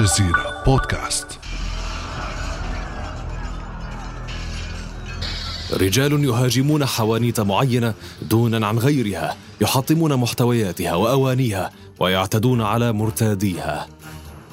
الجزيرة 0.00 0.62
بودكاست. 0.66 1.26
رجال 5.72 6.24
يهاجمون 6.24 6.86
حوانيت 6.86 7.40
معينة 7.40 7.94
دونا 8.22 8.66
عن 8.66 8.78
غيرها 8.78 9.36
يحطمون 9.60 10.16
محتوياتها 10.16 10.94
وأوانيها 10.94 11.70
ويعتدون 11.98 12.60
على 12.62 12.92
مرتاديها. 12.92 13.88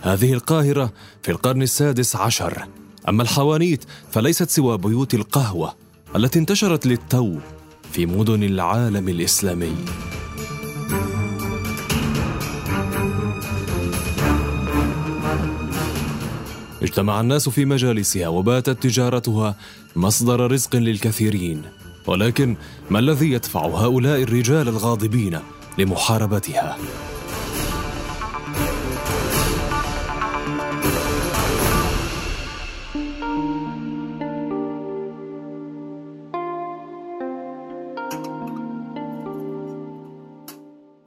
هذه 0.02 0.34
القاهرة 0.34 0.94
في 1.24 1.32
القرن 1.32 1.62
السادس 1.62 2.16
عشر. 2.16 2.68
أما 3.10 3.24
الحوانيت 3.24 3.84
فليست 4.12 4.50
سوى 4.50 4.78
بيوت 4.78 5.14
القهوة 5.14 5.76
التي 6.16 6.40
انتشرت 6.40 6.86
للتو 6.86 7.36
في 7.92 8.06
مدن 8.06 8.44
العالم 8.44 9.10
الإسلامي. 9.10 9.76
اجتمع 16.88 17.22
الناس 17.22 17.50
في 17.50 17.66
مجالسها 17.66 18.28
وباتت 18.28 18.84
تجارتها 18.84 19.56
مصدر 19.96 20.52
رزق 20.52 20.76
للكثيرين. 20.76 21.62
ولكن 22.08 22.56
ما 22.90 23.00
الذي 23.00 23.32
يدفع 23.32 23.66
هؤلاء 23.66 24.24
الرجال 24.24 24.68
الغاضبين 24.68 25.40
لمحاربتها؟ 25.78 26.78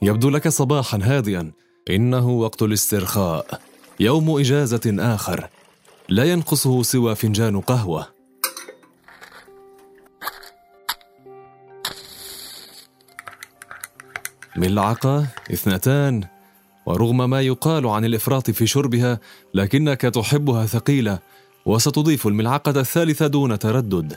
يبدو 0.03 0.31
لك 0.31 0.49
صباحا 0.49 0.99
هادئا. 1.03 1.53
إنه 1.91 2.29
وقت 2.29 2.63
الاسترخاء. 2.63 3.61
يوم 4.01 4.39
إجازة 4.39 4.97
آخر. 5.15 5.49
لا 6.11 6.25
ينقصه 6.25 6.83
سوى 6.83 7.15
فنجان 7.15 7.61
قهوة. 7.61 8.07
ملعقه 14.57 15.27
اثنتان 15.53 16.25
ورغم 16.87 17.31
ما 17.31 17.41
يقال 17.41 17.87
عن 17.87 18.05
الإفراط 18.05 18.51
في 18.51 18.67
شربها 18.67 19.19
لكنك 19.55 20.01
تحبها 20.01 20.67
ثقيلة 20.67 21.19
وستضيف 21.67 22.27
الملعقة 22.27 22.81
الثالثة 22.81 23.27
دون 23.27 23.59
تردد. 23.59 24.17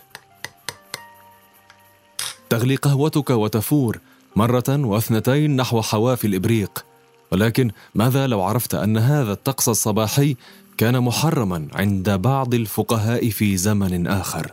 تغلي 2.49 2.75
قهوتك 2.75 3.30
وتفور 3.30 3.99
مرة 4.36 4.64
واثنتين 4.69 5.55
نحو 5.55 5.81
حواف 5.81 6.25
الإبريق. 6.25 6.86
ولكن 7.31 7.71
ماذا 7.95 8.27
لو 8.27 8.41
عرفت 8.41 8.75
أن 8.75 8.97
هذا 8.97 9.31
الطقس 9.31 9.69
الصباحي 9.69 10.36
كان 10.78 11.00
محرما 11.00 11.67
عند 11.73 12.10
بعض 12.10 12.54
الفقهاء 12.54 13.30
في 13.30 13.58
زمن 13.58 14.08
آخر. 14.08 14.52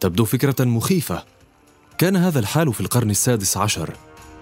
تبدو 0.00 0.24
فكرة 0.24 0.64
مخيفة. 0.64 1.22
كان 1.98 2.16
هذا 2.16 2.38
الحال 2.38 2.74
في 2.74 2.80
القرن 2.80 3.10
السادس 3.10 3.56
عشر. 3.56 3.94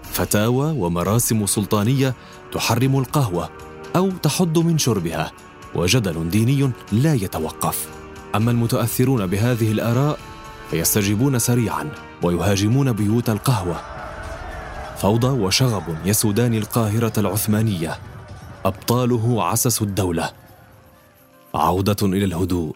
فتاوى 0.03 0.71
ومراسم 0.71 1.45
سلطانية 1.45 2.13
تحرم 2.51 2.99
القهوة 2.99 3.49
أو 3.95 4.11
تحد 4.11 4.57
من 4.57 4.77
شربها 4.77 5.31
وجدل 5.75 6.29
ديني 6.29 6.71
لا 6.91 7.13
يتوقف. 7.13 7.87
أما 8.35 8.51
المتأثرون 8.51 9.25
بهذه 9.27 9.71
الآراء 9.71 10.19
فيستجيبون 10.71 11.39
سريعا 11.39 11.89
ويهاجمون 12.21 12.91
بيوت 12.91 13.29
القهوة. 13.29 13.81
فوضى 14.97 15.27
وشغب 15.27 15.83
يسودان 16.05 16.53
القاهرة 16.53 17.13
العثمانية. 17.17 17.99
أبطاله 18.65 19.43
عسسوا 19.43 19.87
الدولة. 19.87 20.42
عودة 21.55 21.95
إلى 22.03 22.25
الهدوء. 22.25 22.75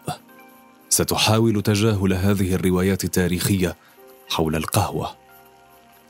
ستحاول 0.88 1.62
تجاهل 1.62 2.12
هذه 2.12 2.54
الروايات 2.54 3.04
التاريخية 3.04 3.76
حول 4.28 4.56
القهوة. 4.56 5.10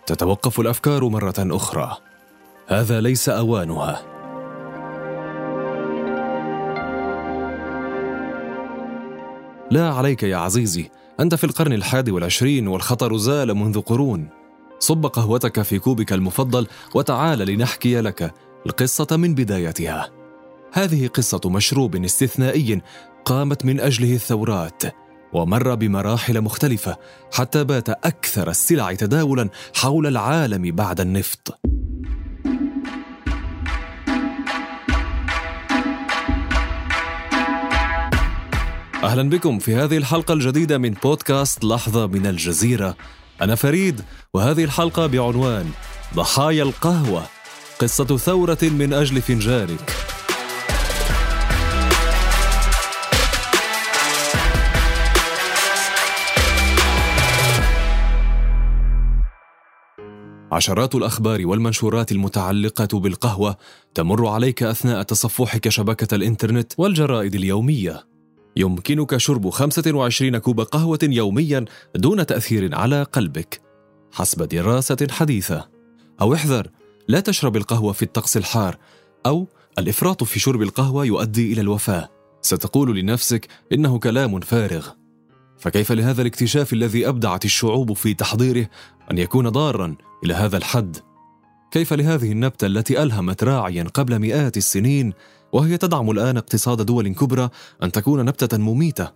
تتوقف 0.06 0.60
الأفكار 0.60 1.08
مرة 1.08 1.34
أخرى. 1.38 1.96
هذا 2.66 3.00
ليس 3.00 3.28
أوانها. 3.28 4.02
لا 9.70 9.92
عليك 9.92 10.22
يا 10.22 10.36
عزيزي. 10.36 10.90
أنت 11.20 11.34
في 11.34 11.44
القرن 11.44 11.72
الحادي 11.72 12.10
والعشرين 12.10 12.68
والخطر 12.68 13.16
زال 13.16 13.54
منذ 13.54 13.80
قرون. 13.80 14.28
صب 14.78 15.06
قهوتك 15.06 15.62
في 15.62 15.78
كوبك 15.78 16.12
المفضل 16.12 16.66
وتعال 16.94 17.38
لنحكي 17.38 18.00
لك 18.00 18.34
القصة 18.66 19.16
من 19.16 19.34
بدايتها. 19.34 20.17
هذه 20.72 21.06
قصة 21.06 21.40
مشروب 21.44 22.04
استثنائي 22.04 22.80
قامت 23.24 23.64
من 23.64 23.80
أجله 23.80 24.14
الثورات 24.14 24.82
ومر 25.32 25.74
بمراحل 25.74 26.40
مختلفة 26.40 26.96
حتى 27.32 27.64
بات 27.64 27.88
أكثر 27.88 28.50
السلع 28.50 28.94
تداولا 28.94 29.48
حول 29.74 30.06
العالم 30.06 30.76
بعد 30.76 31.00
النفط. 31.00 31.58
أهلا 39.04 39.28
بكم 39.28 39.58
في 39.58 39.74
هذه 39.74 39.96
الحلقة 39.96 40.34
الجديدة 40.34 40.78
من 40.78 40.90
بودكاست 40.90 41.64
لحظة 41.64 42.06
من 42.06 42.26
الجزيرة. 42.26 42.96
أنا 43.42 43.54
فريد 43.54 44.00
وهذه 44.34 44.64
الحلقة 44.64 45.06
بعنوان 45.06 45.70
ضحايا 46.14 46.62
القهوة 46.62 47.22
قصة 47.78 48.16
ثورة 48.16 48.58
من 48.62 48.92
أجل 48.92 49.22
فنجانك. 49.22 50.07
عشرات 60.58 60.94
الأخبار 60.94 61.46
والمنشورات 61.46 62.12
المتعلقة 62.12 63.00
بالقهوة 63.00 63.56
تمر 63.94 64.26
عليك 64.26 64.62
أثناء 64.62 65.02
تصفحك 65.02 65.68
شبكة 65.68 66.14
الإنترنت 66.14 66.72
والجرائد 66.78 67.34
اليومية. 67.34 68.06
يمكنك 68.56 69.16
شرب 69.16 69.50
25 69.50 70.38
كوب 70.38 70.60
قهوة 70.60 70.98
يوميا 71.02 71.64
دون 71.96 72.26
تأثير 72.26 72.74
على 72.74 73.02
قلبك 73.02 73.60
حسب 74.12 74.42
دراسة 74.42 75.06
حديثة. 75.10 75.68
أو 76.20 76.34
احذر 76.34 76.68
لا 77.08 77.20
تشرب 77.20 77.56
القهوة 77.56 77.92
في 77.92 78.02
الطقس 78.02 78.36
الحار 78.36 78.76
أو 79.26 79.48
الإفراط 79.78 80.24
في 80.24 80.38
شرب 80.38 80.62
القهوة 80.62 81.04
يؤدي 81.04 81.52
إلى 81.52 81.60
الوفاة. 81.60 82.08
ستقول 82.42 82.98
لنفسك 82.98 83.48
إنه 83.72 83.98
كلام 83.98 84.40
فارغ. 84.40 84.88
فكيف 85.58 85.92
لهذا 85.92 86.22
الاكتشاف 86.22 86.72
الذي 86.72 87.08
أبدعت 87.08 87.44
الشعوب 87.44 87.92
في 87.92 88.14
تحضيره 88.14 88.68
أن 89.10 89.18
يكون 89.18 89.48
ضارا 89.48 89.96
إلى 90.24 90.34
هذا 90.34 90.56
الحد. 90.56 90.96
كيف 91.70 91.92
لهذه 91.92 92.32
النبتة 92.32 92.66
التي 92.66 93.02
ألهمت 93.02 93.44
راعيا 93.44 93.84
قبل 93.94 94.18
مئات 94.18 94.56
السنين 94.56 95.12
وهي 95.52 95.76
تدعم 95.76 96.10
الآن 96.10 96.36
اقتصاد 96.36 96.82
دول 96.82 97.08
كبرى 97.08 97.48
أن 97.82 97.92
تكون 97.92 98.24
نبتة 98.24 98.58
مميتة؟ 98.58 99.12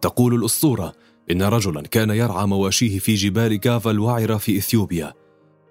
تقول 0.00 0.34
الأسطورة 0.34 0.92
إن 1.30 1.42
رجلا 1.42 1.82
كان 1.82 2.10
يرعى 2.10 2.46
مواشيه 2.46 2.98
في 2.98 3.14
جبال 3.14 3.56
كافا 3.56 3.90
الوعره 3.90 4.36
في 4.36 4.58
إثيوبيا. 4.58 5.14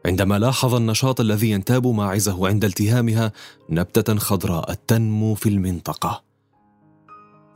عندما 0.05 0.39
لاحظ 0.39 0.75
النشاط 0.75 1.21
الذي 1.21 1.51
ينتاب 1.51 1.87
ماعزه 1.87 2.47
عند 2.47 2.65
التهامها 2.65 3.31
نبتة 3.69 4.15
خضراء 4.15 4.73
تنمو 4.73 5.35
في 5.35 5.49
المنطقة. 5.49 6.23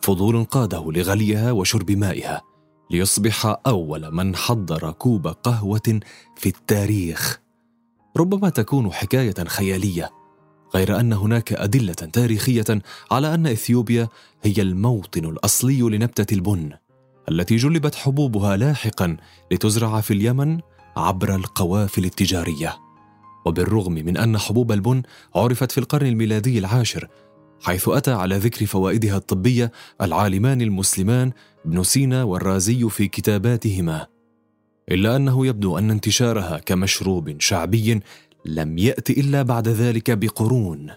فضول 0.01 0.43
قاده 0.43 0.91
لغليها 0.91 1.51
وشرب 1.51 1.91
مائها. 1.91 2.41
ليصبح 2.91 3.55
أول 3.67 4.11
من 4.11 4.35
حضر 4.35 4.91
كوب 4.91 5.27
قهوة 5.27 5.99
في 6.35 6.49
التاريخ. 6.49 7.39
ربما 8.17 8.49
تكون 8.49 8.91
حكاية 8.91 9.43
خيالية 9.47 10.09
غير 10.75 10.99
أن 10.99 11.13
هناك 11.13 11.53
أدلة 11.53 11.93
تاريخية 11.93 12.65
على 13.11 13.33
أن 13.33 13.47
إثيوبيا 13.47 14.07
هي 14.43 14.61
الموطن 14.61 15.25
الأصلي 15.25 15.81
لنبتة 15.81 16.33
البن 16.33 16.71
التي 17.31 17.55
جلبت 17.55 17.95
حبوبها 17.95 18.57
لاحقا 18.57 19.17
لتزرع 19.51 20.01
في 20.01 20.13
اليمن 20.13 20.59
عبر 20.97 21.35
القوافل 21.35 22.05
التجارية. 22.05 22.77
وبالرغم 23.45 23.93
من 23.93 24.17
أن 24.17 24.37
حبوب 24.37 24.71
البن 24.71 25.01
عرفت 25.35 25.71
في 25.71 25.77
القرن 25.77 26.07
الميلادي 26.07 26.59
العاشر 26.59 27.07
حيث 27.61 27.89
أتى 27.89 28.11
على 28.11 28.37
ذكر 28.37 28.65
فوائدها 28.65 29.17
الطبية 29.17 29.71
العالمان 30.01 30.61
المسلمان 30.61 31.31
ابن 31.65 31.83
سينا 31.83 32.23
والرازي 32.23 32.89
في 32.89 33.07
كتاباتهما. 33.07 34.07
إلا 34.91 35.15
أنه 35.15 35.47
يبدو 35.47 35.77
أن 35.77 35.91
انتشارها 35.91 36.57
كمشروب 36.57 37.41
شعبي 37.41 37.99
لم 38.45 38.77
يأت 38.77 39.09
إلا 39.09 39.41
بعد 39.41 39.67
ذلك 39.67 40.11
بقرون. 40.11 40.91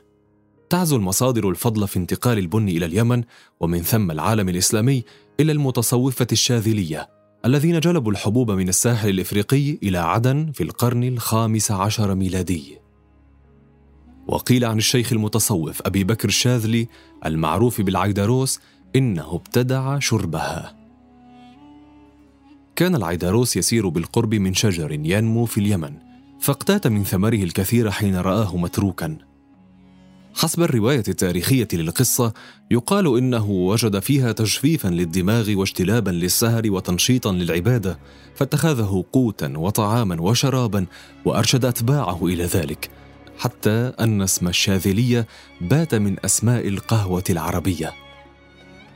تعزو 0.70 0.96
المصادر 0.96 1.48
الفضل 1.48 1.88
في 1.88 1.98
انتقال 1.98 2.38
البن 2.38 2.68
إلى 2.68 2.86
اليمن 2.86 3.22
ومن 3.60 3.82
ثم 3.82 4.10
العالم 4.10 4.48
الإسلامي 4.48 5.04
إلى 5.40 5.52
المتصوفة 5.52 6.26
الشاذلية 6.32 7.08
الذين 7.44 7.80
جلبوا 7.80 8.12
الحبوب 8.12 8.50
من 8.50 8.68
الساحل 8.68 9.08
الإفريقي 9.08 9.78
إلى 9.82 9.98
عدن 9.98 10.52
في 10.54 10.62
القرن 10.62 11.04
الخامس 11.04 11.70
عشر 11.70 12.14
ميلادي. 12.14 12.81
وقيل 14.26 14.64
عن 14.64 14.78
الشيخ 14.78 15.12
المتصوف 15.12 15.82
أبي 15.82 16.04
بكر 16.04 16.28
الشاذلي 16.28 16.88
المعروف 17.26 17.80
بالعيدروس 17.80 18.60
إنه 18.96 19.34
ابتدع 19.34 19.98
شربها. 19.98 20.76
كان 22.76 22.94
العيدروس 22.94 23.56
يسير 23.56 23.88
بالقرب 23.88 24.34
من 24.34 24.54
شجر 24.54 24.92
ينمو 24.92 25.44
في 25.44 25.58
اليمن 25.58 25.92
فاقتات 26.40 26.86
من 26.86 27.04
ثمره 27.04 27.42
الكثير 27.42 27.90
حين 27.90 28.16
رآه 28.16 28.56
متروكا. 28.56 29.18
حسب 30.34 30.62
الرواية 30.62 31.02
التاريخية 31.08 31.68
للقصة 31.72 32.32
يقال 32.70 33.18
إنه 33.18 33.50
وجد 33.50 33.98
فيها 33.98 34.32
تجفيفا 34.32 34.88
للدماغ 34.88 35.50
واجتلابا 35.54 36.10
للسهر 36.10 36.62
وتنشيطا 36.70 37.32
للعبادة 37.32 37.98
فاتخذه 38.34 39.04
قوتا 39.12 39.52
وطعاما 39.56 40.20
وشرابا 40.20 40.86
وأرشد 41.24 41.64
أتباعه 41.64 42.26
إلى 42.26 42.44
ذلك. 42.44 42.90
حتى 43.42 43.92
أن 44.00 44.22
اسم 44.22 44.48
الشاذلية 44.48 45.26
بات 45.60 45.94
من 45.94 46.16
أسماء 46.24 46.68
القهوة 46.68 47.24
العربية. 47.30 47.92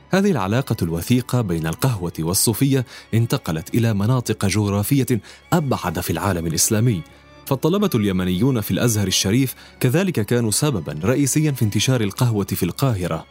هذه 0.09 0.31
العلاقة 0.31 0.75
الوثيقة 0.81 1.41
بين 1.41 1.67
القهوة 1.67 2.13
والصوفية 2.19 2.85
انتقلت 3.13 3.75
إلى 3.75 3.93
مناطق 3.93 4.45
جغرافية 4.45 5.05
أبعد 5.53 5.99
في 5.99 6.09
العالم 6.09 6.47
الإسلامي. 6.47 7.01
فالطلبة 7.45 7.89
اليمنيون 7.95 8.61
في 8.61 8.71
الأزهر 8.71 9.07
الشريف 9.07 9.55
كذلك 9.79 10.25
كانوا 10.25 10.51
سببا 10.51 10.99
رئيسيا 11.03 11.51
في 11.51 11.61
انتشار 11.61 12.01
القهوة 12.01 12.45
في 12.45 12.63
القاهرة. 12.63 13.25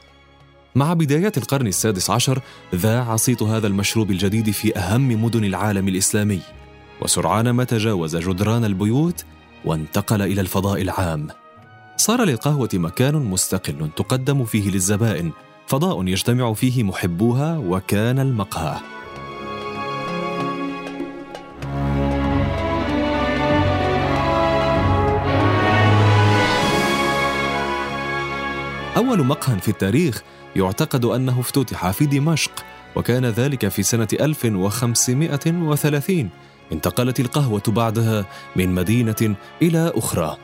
مع 0.75 0.93
بدايات 0.93 1.39
القرن 1.39 1.67
السادس 1.67 2.11
عشر 2.11 2.41
ذاع 2.75 3.17
صيت 3.17 3.43
هذا 3.43 3.67
المشروب 3.67 4.11
الجديد 4.11 4.51
في 4.51 4.79
أهم 4.79 5.25
مدن 5.25 5.45
العالم 5.45 5.89
الإسلامي. 5.89 6.41
وسرعان 7.03 7.51
ما 7.51 7.65
تجاوز 7.65 8.17
جدران 8.17 8.65
البيوت 8.65 9.25
وانتقل 9.67 10.23
إلى 10.23 10.41
الفضاء 10.41 10.83
العام. 10.83 11.29
صار 11.97 12.25
للقهوة 12.25 12.69
مكان 12.75 13.15
مستقل 13.15 13.91
تقدم 13.97 14.45
فيه 14.45 14.71
للزبائن 14.71 15.33
فضاء 15.67 16.07
يجتمع 16.07 16.53
فيه 16.53 16.83
محبوها 16.83 17.59
وكان 17.59 18.19
المقهى. 18.19 18.81
أول 28.97 29.27
مقهى 29.27 29.61
في 29.61 29.69
التاريخ 29.69 30.23
يعتقد 30.57 31.05
أنه 31.05 31.41
افتتح 31.41 31.91
في 31.91 32.07
دمشق 32.07 32.53
وكان 32.97 33.27
ذلك 33.27 33.69
في 33.69 33.83
سنة 33.83 34.09
1530 34.21 36.31
انتقلت 36.73 37.21
القهوة 37.21 37.63
بعدها 37.69 38.27
من 38.57 38.75
مدينة 38.75 39.37
إلى 39.63 39.93
أخرى 39.95 40.37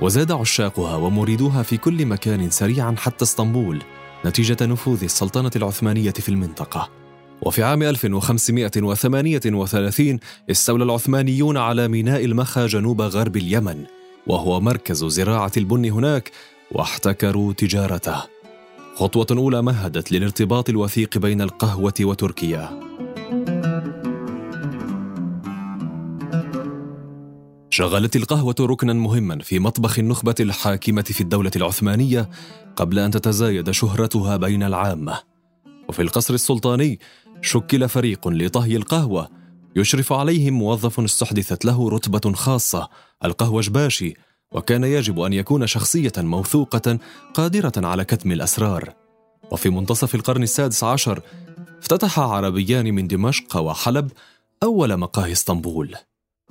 وزاد 0.00 0.32
عشاقها 0.32 0.96
ومريدوها 0.96 1.62
في 1.62 1.76
كل 1.76 2.06
مكان 2.06 2.50
سريعا 2.50 2.94
حتى 2.98 3.24
اسطنبول 3.24 3.82
نتيجة 4.26 4.66
نفوذ 4.66 5.04
السلطنة 5.04 5.50
العثمانية 5.56 6.10
في 6.10 6.28
المنطقة. 6.28 6.90
وفي 7.42 7.62
عام 7.62 7.82
1538 7.82 10.18
استولى 10.50 10.84
العثمانيون 10.84 11.56
على 11.56 11.88
ميناء 11.88 12.24
المخا 12.24 12.66
جنوب 12.66 13.00
غرب 13.00 13.36
اليمن 13.36 13.84
وهو 14.26 14.60
مركز 14.60 15.04
زراعة 15.04 15.52
البن 15.56 15.90
هناك 15.90 16.30
واحتكروا 16.72 17.52
تجارته. 17.52 18.22
خطوة 18.96 19.26
أولى 19.30 19.62
مهدت 19.62 20.12
للارتباط 20.12 20.68
الوثيق 20.68 21.18
بين 21.18 21.42
القهوة 21.42 21.94
وتركيا. 22.00 22.93
شغلت 27.74 28.16
القهوة 28.16 28.54
ركنا 28.60 28.92
مهما 28.92 29.38
في 29.38 29.58
مطبخ 29.58 29.98
النخبة 29.98 30.34
الحاكمة 30.40 31.02
في 31.02 31.20
الدولة 31.20 31.50
العثمانية 31.56 32.30
قبل 32.76 32.98
أن 32.98 33.10
تتزايد 33.10 33.70
شهرتها 33.70 34.36
بين 34.36 34.62
العامة. 34.62 35.20
وفي 35.88 36.02
القصر 36.02 36.34
السلطاني 36.34 36.98
شكل 37.42 37.88
فريق 37.88 38.28
لطهي 38.28 38.76
القهوة 38.76 39.28
يشرف 39.76 40.12
عليه 40.12 40.50
موظف 40.50 41.00
استحدثت 41.00 41.64
له 41.64 41.88
رتبة 41.88 42.32
خاصة 42.32 42.88
القهوج 43.24 43.70
باشي 43.70 44.14
وكان 44.52 44.84
يجب 44.84 45.20
أن 45.20 45.32
يكون 45.32 45.66
شخصية 45.66 46.12
موثوقة 46.18 46.98
قادرة 47.34 47.72
على 47.76 48.04
كتم 48.04 48.32
الأسرار. 48.32 48.94
وفي 49.52 49.70
منتصف 49.70 50.14
القرن 50.14 50.42
السادس 50.42 50.84
عشر 50.84 51.22
افتتح 51.78 52.18
عربيان 52.18 52.94
من 52.94 53.06
دمشق 53.06 53.56
وحلب 53.56 54.10
أول 54.62 54.96
مقاهي 54.96 55.32
إسطنبول. 55.32 55.94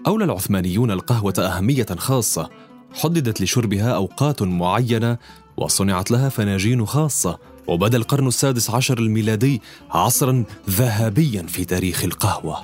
أولى 0.08 0.26
العثمانيون 0.26 0.92
القهوة 0.92 1.34
أهمية 1.40 1.86
خاصة. 1.98 2.50
حددت 2.94 3.42
لشربها 3.42 3.92
أوقات 3.96 4.42
معينة 4.42 5.18
وصنعت 5.58 6.12
لها 6.12 6.30
فناجين 6.30 6.86
خاصة. 6.86 7.40
وبدأ 7.68 7.98
القرن 7.98 8.28
السادس 8.28 8.70
عشر 8.70 9.00
الميلادي 9.00 9.62
عصرا 9.92 10.44
ذهبيا 10.70 11.44
في 11.44 11.66
تاريخ 11.66 12.04
القهوة. 12.04 12.58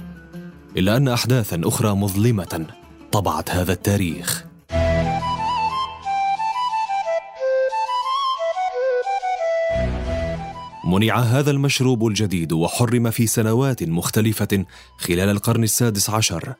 إلا 0.77 0.97
أن 0.97 1.07
أحداثا 1.07 1.61
أخرى 1.63 1.95
مظلمة 1.95 2.65
طبعت 3.11 3.51
هذا 3.51 3.73
التاريخ. 3.73 4.45
منع 10.85 11.19
هذا 11.19 11.51
المشروب 11.51 12.07
الجديد 12.07 12.51
وحرم 12.51 13.09
في 13.09 13.27
سنوات 13.27 13.83
مختلفة 13.83 14.65
خلال 14.97 15.29
القرن 15.29 15.63
السادس 15.63 16.09
عشر. 16.09 16.53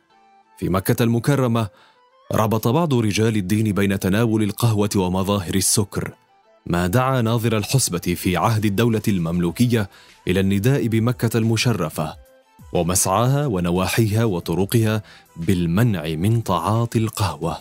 في 0.60 0.70
مكة 0.70 1.04
المكرمة 1.04 1.68
ربط 2.32 2.68
بعض 2.68 2.94
رجال 2.94 3.38
الدين 3.38 3.74
بين 3.74 4.00
تناول 4.00 4.44
القهوة 4.44 4.90
ومظاهر 4.96 5.56
السكر 5.56 6.12
ما 6.66 6.88
دعا 6.88 7.22
ناظر 7.22 7.58
الحسبة 7.58 8.16
في 8.18 8.38
عهد 8.38 8.66
الدولة 8.66 9.02
المملوكية 9.08 9.90
إلى 10.28 10.40
النداء 10.40 10.88
بمكة 10.88 11.38
المشرفة 11.38 12.16
ومسعاها 12.74 13.46
ونواحيها 13.46 14.24
وطرقها 14.24 15.04
بالمنع 15.38 16.08
من 16.08 16.44
تعاطي 16.44 17.00
القهوة. 17.00 17.58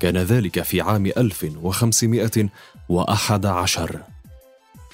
كان 0.00 0.16
ذلك 0.16 0.62
في 0.62 0.80
عام 0.80 1.06
1511 1.06 4.00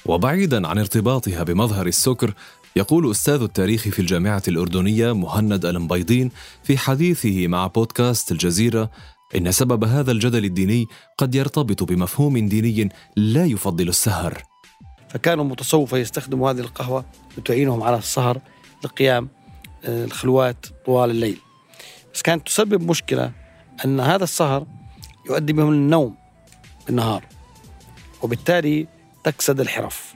وبعيدا 0.06 0.68
عن 0.68 0.78
ارتباطها 0.78 1.42
بمظهر 1.42 1.86
السكر 1.86 2.34
يقول 2.76 3.10
أستاذ 3.10 3.42
التاريخ 3.42 3.82
في 3.82 3.98
الجامعة 3.98 4.42
الأردنية 4.48 5.12
مهند 5.12 5.64
المبيضين 5.66 6.30
في 6.62 6.78
حديثه 6.78 7.46
مع 7.46 7.66
بودكاست 7.66 8.32
الجزيرة 8.32 8.90
إن 9.36 9.52
سبب 9.52 9.84
هذا 9.84 10.12
الجدل 10.12 10.44
الديني 10.44 10.86
قد 11.18 11.34
يرتبط 11.34 11.82
بمفهوم 11.82 12.48
ديني 12.48 12.88
لا 13.16 13.44
يفضل 13.44 13.88
السهر. 13.88 14.42
فكانوا 15.08 15.44
متصوفة 15.44 15.98
يستخدموا 15.98 16.50
هذه 16.50 16.60
القهوة 16.60 17.04
لتعينهم 17.38 17.82
على 17.82 17.96
السهر 17.96 18.40
لقيام 18.84 19.28
آه، 19.84 20.04
الخلوات 20.04 20.66
طوال 20.86 21.10
الليل. 21.10 21.38
بس 22.14 22.22
كانت 22.22 22.46
تسبب 22.46 22.90
مشكلة 22.90 23.32
أن 23.84 24.00
هذا 24.00 24.24
السهر 24.24 24.66
يؤدي 25.30 25.52
بهم 25.52 25.68
النوم 25.68 26.14
بالنهار 26.86 27.24
وبالتالي 28.22 28.86
تكسد 29.24 29.60
الحرف. 29.60 30.14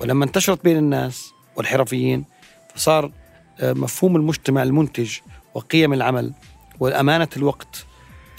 ولما 0.00 0.24
انتشرت 0.24 0.64
بين 0.64 0.76
الناس 0.76 1.35
والحرفيين 1.56 2.24
فصار 2.74 3.12
آه، 3.60 3.72
مفهوم 3.72 4.16
المجتمع 4.16 4.62
المنتج 4.62 5.16
وقيم 5.54 5.92
العمل 5.92 6.32
والأمانة 6.80 7.28
الوقت 7.36 7.86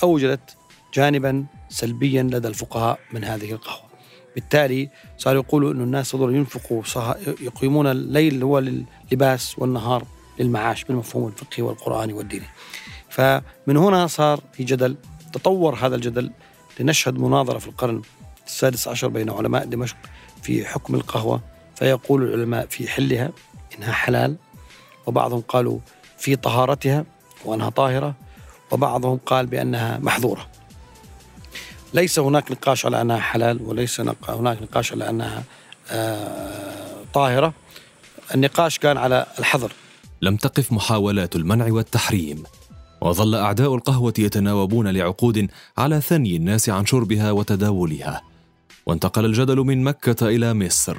أوجدت 0.04 0.58
جانبا 0.94 1.46
سلبيا 1.70 2.24
لدى 2.24 2.48
الفقهاء 2.48 3.00
من 3.14 3.24
هذه 3.24 3.52
القهوة. 3.52 3.88
بالتالي 4.36 4.90
صاروا 5.18 5.44
يقولوا 5.44 5.74
أن 5.74 5.82
الناس 5.82 6.08
صاروا 6.08 6.32
ينفقوا 6.32 6.84
يقيمون 7.42 7.88
الليل 7.88 8.44
هو 8.44 8.60
للباس 9.12 9.60
والنهار 9.60 10.06
للمعاش 10.40 10.84
بالمفهوم 10.84 11.28
الفقهي 11.28 11.64
والقرآني 11.64 12.14
والديني. 12.14 12.46
فمن 13.10 13.78
هنا 13.78 14.08
صار 14.08 14.42
في 14.54 14.64
جدل 14.64 14.96
تطور 15.34 15.76
هذا 15.76 15.96
الجدل 15.96 16.32
لنشهد 16.80 17.20
مناظرة 17.20 17.58
في 17.58 17.68
القرن 17.68 18.02
السادس 18.46 18.88
عشر 18.88 19.08
بين 19.08 19.30
علماء 19.30 19.66
دمشق 19.66 19.98
في 20.42 20.66
حكم 20.66 20.96
القهوة 20.96 21.42
فيقول 21.78 22.24
العلماء 22.24 22.68
في 22.70 22.88
حلها 22.88 23.32
إنها 23.78 23.92
حلال 23.92 24.36
وبعضهم 25.06 25.42
قالوا 25.42 25.80
في 26.18 26.36
طهارتها 26.36 27.06
وأنها 27.46 27.70
طاهرة 27.70 28.16
وبعضهم 28.72 29.20
قال 29.26 29.46
بأنها 29.46 29.98
محظورة. 29.98 30.48
ليس 31.94 32.20
هناك 32.20 32.52
نقاش 32.52 32.86
على 32.86 33.02
أنها 33.02 33.20
حلال 33.20 33.62
وليس 33.62 34.02
هناك 34.30 34.62
نقاش 34.62 34.92
على 34.92 35.10
أنها 35.10 35.44
آه، 35.92 37.04
طاهرة. 37.14 37.54
النقاش 38.36 38.80
كان 38.80 38.98
على 38.98 39.26
الحظر. 39.40 39.72
لم 40.22 40.36
تقف 40.36 40.72
محاولات 40.72 41.36
المنع 41.36 41.72
والتحريم 41.72 42.44
وظل 43.02 43.36
أعداء 43.36 43.76
القهوة 43.76 44.14
يتناوبون 44.20 44.88
لعقود 44.88 45.48
على 45.78 46.02
ثني 46.02 46.36
الناس 46.36 46.70
عن 46.70 46.86
شربها 46.86 47.32
وتداولها. 47.32 48.22
وانتقل 48.86 49.26
الجدل 49.26 49.58
من 49.58 49.84
مكة 49.84 50.28
إلى 50.28 50.54
مصر. 50.54 50.98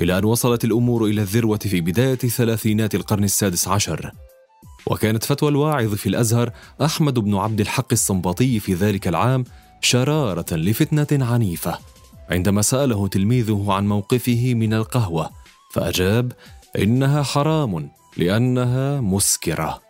إلى 0.00 0.18
أن 0.18 0.24
وصلت 0.24 0.64
الأمور 0.64 1.04
إلى 1.04 1.22
الذروة 1.22 1.58
في 1.58 1.80
بداية 1.80 2.16
ثلاثينات 2.16 2.94
القرن 2.94 3.24
السادس 3.24 3.68
عشر. 3.68 4.12
وكانت 4.86 5.24
فتوى 5.24 5.48
الواعظ 5.48 5.94
في 5.94 6.08
الأزهر 6.08 6.50
أحمد 6.82 7.18
بن 7.18 7.34
عبد 7.34 7.60
الحق 7.60 7.92
الصنباطي 7.92 8.60
في 8.60 8.74
ذلك 8.74 9.08
العام 9.08 9.44
شرارة 9.80 10.54
لفتنة 10.54 11.24
عنيفة. 11.26 11.78
عندما 12.30 12.62
سأله 12.62 13.08
تلميذه 13.08 13.66
عن 13.68 13.88
موقفه 13.88 14.54
من 14.54 14.74
القهوة 14.74 15.30
فأجاب 15.72 16.32
إنها 16.78 17.22
حرام 17.22 17.90
لأنها 18.16 19.00
مسكرة. 19.00 19.82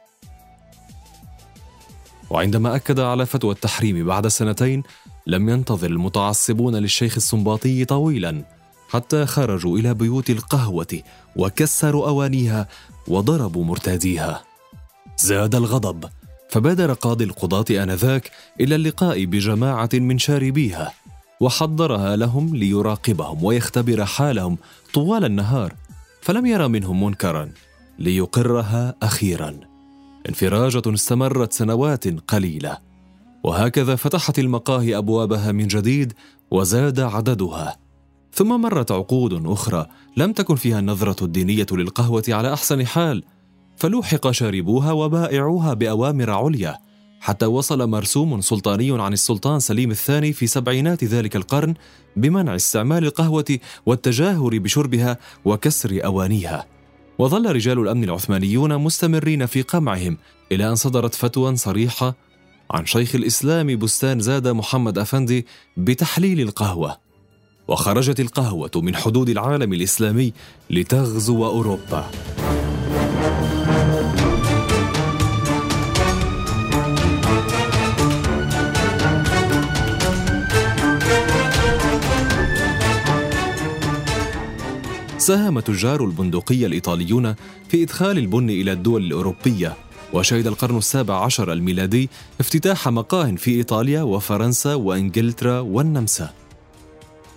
وعندما 2.31 2.77
أكد 2.77 3.01
على 3.01 3.27
فتوى 3.27 3.53
التحريم 3.53 4.07
بعد 4.07 4.29
سنتين 4.29 4.83
لم 5.27 5.49
ينتظر 5.49 5.91
المتعصبون 5.91 6.77
للشيخ 6.77 7.15
السنباطي 7.17 7.85
طويلا. 7.85 8.56
حتى 8.89 9.27
خرجوا 9.27 9.79
إلى 9.79 9.95
بيوت 9.95 10.31
القهوة 10.31 11.03
وكسروا 11.37 12.09
أوانيها 12.09 12.69
وضربوا 13.09 13.65
مرتاديها. 13.65 14.43
زاد 15.19 15.55
الغضب 15.55 16.05
فبادر 16.51 16.93
قاضي 16.93 17.25
القضاة 17.25 17.65
آنذاك 17.71 18.31
إلى 18.61 18.75
اللقاء 18.75 19.25
بجماعة 19.25 19.89
من 19.95 20.19
شاربيها 20.19 20.93
وحضرها 21.41 22.17
لهم 22.17 22.57
ليراقبهم 22.57 23.45
ويختبر 23.45 24.05
حالهم 24.05 24.59
طوال 24.95 25.25
النهار 25.25 25.75
فلم 26.23 26.47
يرى 26.47 26.69
منهم 26.69 27.05
منكرا 27.05 27.53
ليقرها 27.99 28.95
أخيرا. 29.03 29.61
انفراجة 30.29 30.83
استمرت 30.95 31.53
سنوات 31.53 32.09
قليلة 32.09 32.79
وهكذا 33.45 33.97
فتحت 33.97 34.39
المقاهي 34.39 34.97
أبوابها 34.97 35.53
من 35.53 35.67
جديد 35.67 36.13
وزاد 36.51 37.01
عددها. 37.01 37.86
ثم 38.37 38.61
مرت 38.61 38.93
عقود 38.93 39.47
أخرى 39.47 39.87
لم 40.17 40.33
تكن 40.33 40.55
فيها 40.57 40.79
النظرة 40.79 41.25
الدينية 41.25 41.67
للقهوة 41.73 42.25
على 42.29 42.53
أحسن 42.53 42.87
حال 42.87 43.25
فلوحق 43.77 44.31
شاربوها 44.31 44.93
وبائعوها 44.93 45.75
بأوامر 45.75 46.31
عليا 46.31 46.79
حتى 47.21 47.47
وصل 47.47 47.89
مرسوم 47.89 48.41
سلطاني 48.41 49.03
عن 49.03 49.13
السلطان 49.13 49.61
سليم 49.61 49.91
الثاني 49.91 50.33
في 50.33 50.47
سبعينات 50.47 51.05
ذلك 51.05 51.37
القرن 51.37 51.75
بمنع 52.17 52.55
استعمال 52.55 53.05
القهوة 53.05 53.59
والتجاهر 53.87 54.59
بشربها 54.59 55.19
وكسر 55.45 56.01
أوانيها. 56.05 56.67
وظل 57.19 57.55
رجال 57.55 57.79
الأمن 57.79 58.05
العثمانيون 58.05 58.77
مستمرين 58.77 59.47
في 59.47 59.63
قمعهم 59.63 60.19
إلى 60.53 60.69
أن 60.69 60.75
صدرت 60.75 61.15
فتوى 61.15 61.57
صريحة 61.57 62.15
عن 62.71 62.87
شيخ 62.87 63.15
الإسلام 63.15 63.79
بستان 63.79 64.21
زاد 64.21 64.49
محمد 64.49 64.99
أفندي 64.99 65.47
بتحليل 65.77 66.41
القهوة. 66.41 67.06
وخرجت 67.69 68.21
القهوة 68.21 68.71
من 68.77 68.97
حدود 68.97 69.29
العالم 69.29 69.73
الإسلامي 69.73 70.33
لتغزو 70.71 71.47
أوروبا. 71.47 72.11
ساهم 85.19 85.61
تجار 85.61 86.05
البندقية 86.05 86.67
الإيطاليون 86.67 87.35
في 87.69 87.83
إدخال 87.83 88.19
البن 88.19 88.51
إلى 88.51 88.73
الدول 88.73 89.05
الأوروبية 89.05 89.77
وشهد 90.13 90.47
القرن 90.47 90.79
السابع 90.79 91.25
عشر 91.25 91.53
الميلادي 91.53 92.09
افتتاح 92.41 92.89
مقاه 92.89 93.31
في 93.31 93.51
إيطاليا 93.51 94.03
وفرنسا 94.03 94.75
وإنجلترا 94.75 95.61
والنمسا. 95.61 96.46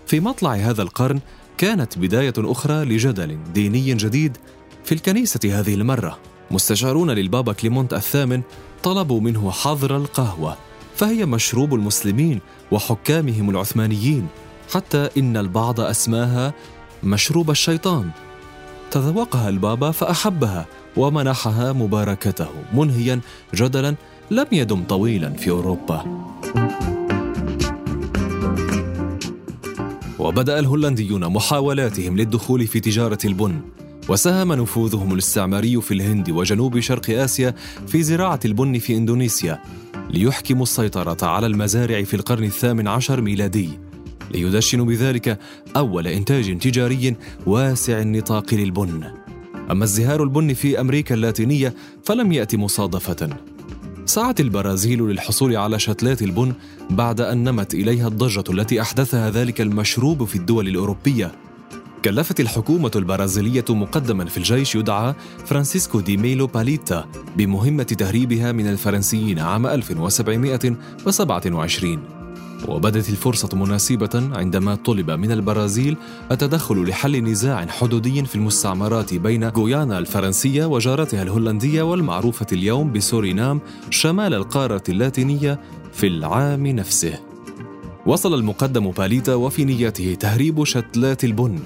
في 0.09 0.19
مطلع 0.19 0.53
هذا 0.53 0.81
القرن 0.81 1.19
كانت 1.57 1.97
بداية 1.97 2.33
أخرى 2.37 2.85
لجدل 2.85 3.37
ديني 3.53 3.93
جديد 3.93 4.37
في 4.83 4.91
الكنيسة 4.91 5.59
هذه 5.59 5.73
المرة. 5.73 6.17
مستشارون 6.51 7.11
للبابا 7.11 7.53
كليمونت 7.53 7.93
الثامن 7.93 8.41
طلبوا 8.83 9.21
منه 9.21 9.51
حظر 9.51 9.97
القهوة 9.97 10.57
فهي 10.95 11.25
مشروب 11.25 11.73
المسلمين 11.73 12.39
وحكامهم 12.71 13.49
العثمانيين 13.49 14.27
حتى 14.73 15.09
إن 15.17 15.37
البعض 15.37 15.79
أسماها 15.79 16.53
مشروب 17.03 17.51
الشيطان. 17.51 18.09
تذوقها 18.91 19.49
البابا 19.49 19.91
فأحبها 19.91 20.65
ومنحها 20.97 21.73
مباركته 21.73 22.49
منهيا 22.73 23.19
جدلا 23.55 23.95
لم 24.31 24.47
يدم 24.51 24.83
طويلا 24.83 25.33
في 25.33 25.49
أوروبا. 25.49 26.05
وبدأ 30.19 30.59
الهولنديون 30.59 31.27
محاولاتهم 31.27 32.17
للدخول 32.17 32.67
في 32.67 32.79
تجارة 32.79 33.17
البن 33.25 33.61
وساهم 34.09 34.53
نفوذهم 34.53 35.13
الاستعماري 35.13 35.81
في 35.81 35.93
الهند 35.93 36.29
وجنوب 36.29 36.79
شرق 36.79 37.09
آسيا 37.09 37.55
في 37.87 38.03
زراعة 38.03 38.39
البن 38.45 38.79
في 38.79 38.97
إندونيسيا 38.97 39.59
ليحكموا 40.09 40.63
السيطرة 40.63 41.27
على 41.27 41.47
المزارع 41.47 42.03
في 42.03 42.13
القرن 42.13 42.43
الثامن 42.43 42.87
عشر 42.87 43.21
ميلادي 43.21 43.69
ليدشنوا 44.31 44.85
بذلك 44.85 45.39
أول 45.75 46.07
إنتاج 46.07 46.57
تجاري 46.57 47.15
واسع 47.45 48.01
النطاق 48.01 48.53
للبن. 48.53 49.03
أما 49.71 49.83
ازدهار 49.83 50.23
البن 50.23 50.53
في 50.53 50.81
أمريكا 50.81 51.15
اللاتينية 51.15 51.73
فلم 52.03 52.31
يأتي 52.31 52.57
مصادفة. 52.57 53.29
سعت 54.09 54.39
البرازيل 54.39 55.01
للحصول 55.01 55.55
على 55.55 55.79
شتلات 55.79 56.21
البن 56.21 56.53
بعد 56.89 57.21
أن 57.21 57.43
نمت 57.43 57.73
إليها 57.73 58.07
الضجة 58.07 58.43
التي 58.49 58.81
أحدثها 58.81 59.29
ذلك 59.29 59.61
المشروب 59.61 60.23
في 60.23 60.35
الدول 60.35 60.67
الأوروبية. 60.67 61.31
كلفت 62.05 62.39
الحكومة 62.39 62.91
البرازيلية 62.95 63.65
مقدما 63.69 64.25
في 64.25 64.37
الجيش 64.37 64.75
يدعى 64.75 65.13
فرانسيسكو 65.45 65.99
دي 65.99 66.17
ميلو 66.17 66.47
باليتا 66.47 67.05
بمهمة 67.37 67.83
تهريبها 67.83 68.51
من 68.51 68.67
الفرنسيين 68.67 69.39
عام 69.39 69.67
1727 69.67 72.18
وبدت 72.67 73.09
الفرصة 73.09 73.49
مناسبة 73.53 74.29
عندما 74.33 74.75
طلب 74.75 75.11
من 75.11 75.31
البرازيل 75.31 75.97
التدخل 76.31 76.89
لحل 76.89 77.23
نزاع 77.23 77.65
حدودي 77.67 78.25
في 78.25 78.35
المستعمرات 78.35 79.13
بين 79.13 79.43
غويانا 79.49 79.99
الفرنسية 79.99 80.65
وجارتها 80.65 81.23
الهولندية 81.23 81.81
والمعروفة 81.81 82.47
اليوم 82.51 82.91
بسورينام 82.91 83.61
شمال 83.89 84.33
القارة 84.33 84.83
اللاتينية 84.89 85.59
في 85.93 86.07
العام 86.07 86.67
نفسه. 86.67 87.19
وصل 88.05 88.33
المقدم 88.33 88.91
باليتا 88.91 89.35
وفي 89.35 89.65
نيته 89.65 90.17
تهريب 90.19 90.63
شتلات 90.63 91.23
البن 91.23 91.59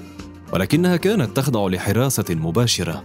ولكنها 0.52 0.96
كانت 0.96 1.36
تخضع 1.36 1.68
لحراسة 1.68 2.24
مباشرة. 2.30 3.04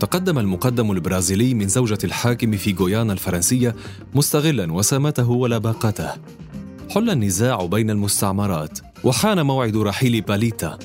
تقدم 0.00 0.38
المقدم 0.38 0.92
البرازيلي 0.92 1.54
من 1.54 1.68
زوجة 1.68 1.98
الحاكم 2.04 2.52
في 2.56 2.76
غويانا 2.80 3.12
الفرنسية 3.12 3.74
مستغلا 4.14 4.72
وسامته 4.72 5.30
ولباقته 5.30 6.10
حل 6.94 7.10
النزاع 7.10 7.66
بين 7.66 7.90
المستعمرات 7.90 8.78
وحان 9.04 9.46
موعد 9.46 9.76
رحيل 9.76 10.20
باليتا. 10.20 10.78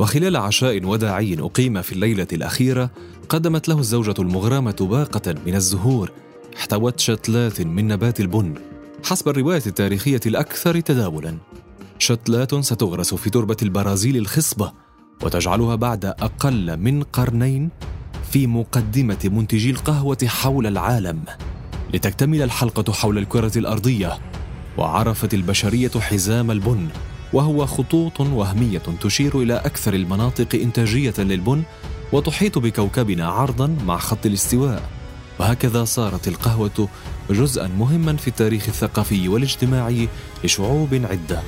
وخلال 0.00 0.36
عشاء 0.36 0.84
وداعي 0.84 1.36
أقيم 1.40 1.82
في 1.82 1.92
الليلة 1.92 2.26
الأخيرة 2.32 2.90
قدمت 3.28 3.68
له 3.68 3.78
الزوجة 3.78 4.14
المغرمة 4.18 4.76
باقة 4.80 5.34
من 5.46 5.54
الزهور 5.54 6.10
احتوت 6.56 7.00
شتلات 7.00 7.60
من 7.60 7.88
نبات 7.88 8.20
البن. 8.20 8.54
حسب 9.04 9.28
الرواية 9.28 9.62
التاريخية 9.66 10.20
الأكثر 10.26 10.80
تداولا. 10.80 11.36
شتلات 11.98 12.54
ستغرس 12.54 13.14
في 13.14 13.30
تربة 13.30 13.56
البرازيل 13.62 14.16
الخصبة 14.16 14.72
وتجعلها 15.22 15.74
بعد 15.74 16.04
أقل 16.04 16.76
من 16.76 17.02
قرنين 17.02 17.70
في 18.30 18.46
مقدمة 18.46 19.18
منتجي 19.24 19.70
القهوة 19.70 20.18
حول 20.26 20.66
العالم. 20.66 21.24
لتكتمل 21.94 22.42
الحلقة 22.42 22.92
حول 22.92 23.18
الكرة 23.18 23.58
الأرضية. 23.58 24.29
وعرفت 24.78 25.34
البشرية 25.34 25.90
حزام 25.90 26.50
البن 26.50 26.88
وهو 27.32 27.66
خطوط 27.66 28.20
وهمية 28.20 28.82
تشير 29.00 29.42
إلى 29.42 29.54
أكثر 29.54 29.94
المناطق 29.94 30.54
إنتاجية 30.54 31.14
للبن 31.18 31.62
وتحيط 32.12 32.58
بكوكبنا 32.58 33.26
عرضا 33.26 33.76
مع 33.86 33.98
خط 33.98 34.26
الاستواء. 34.26 34.82
وهكذا 35.38 35.84
صارت 35.84 36.28
القهوة 36.28 36.88
جزءا 37.30 37.68
مهما 37.68 38.16
في 38.16 38.28
التاريخ 38.28 38.68
الثقافي 38.68 39.28
والاجتماعي 39.28 40.08
لشعوب 40.44 40.94
عدة. 40.94 41.42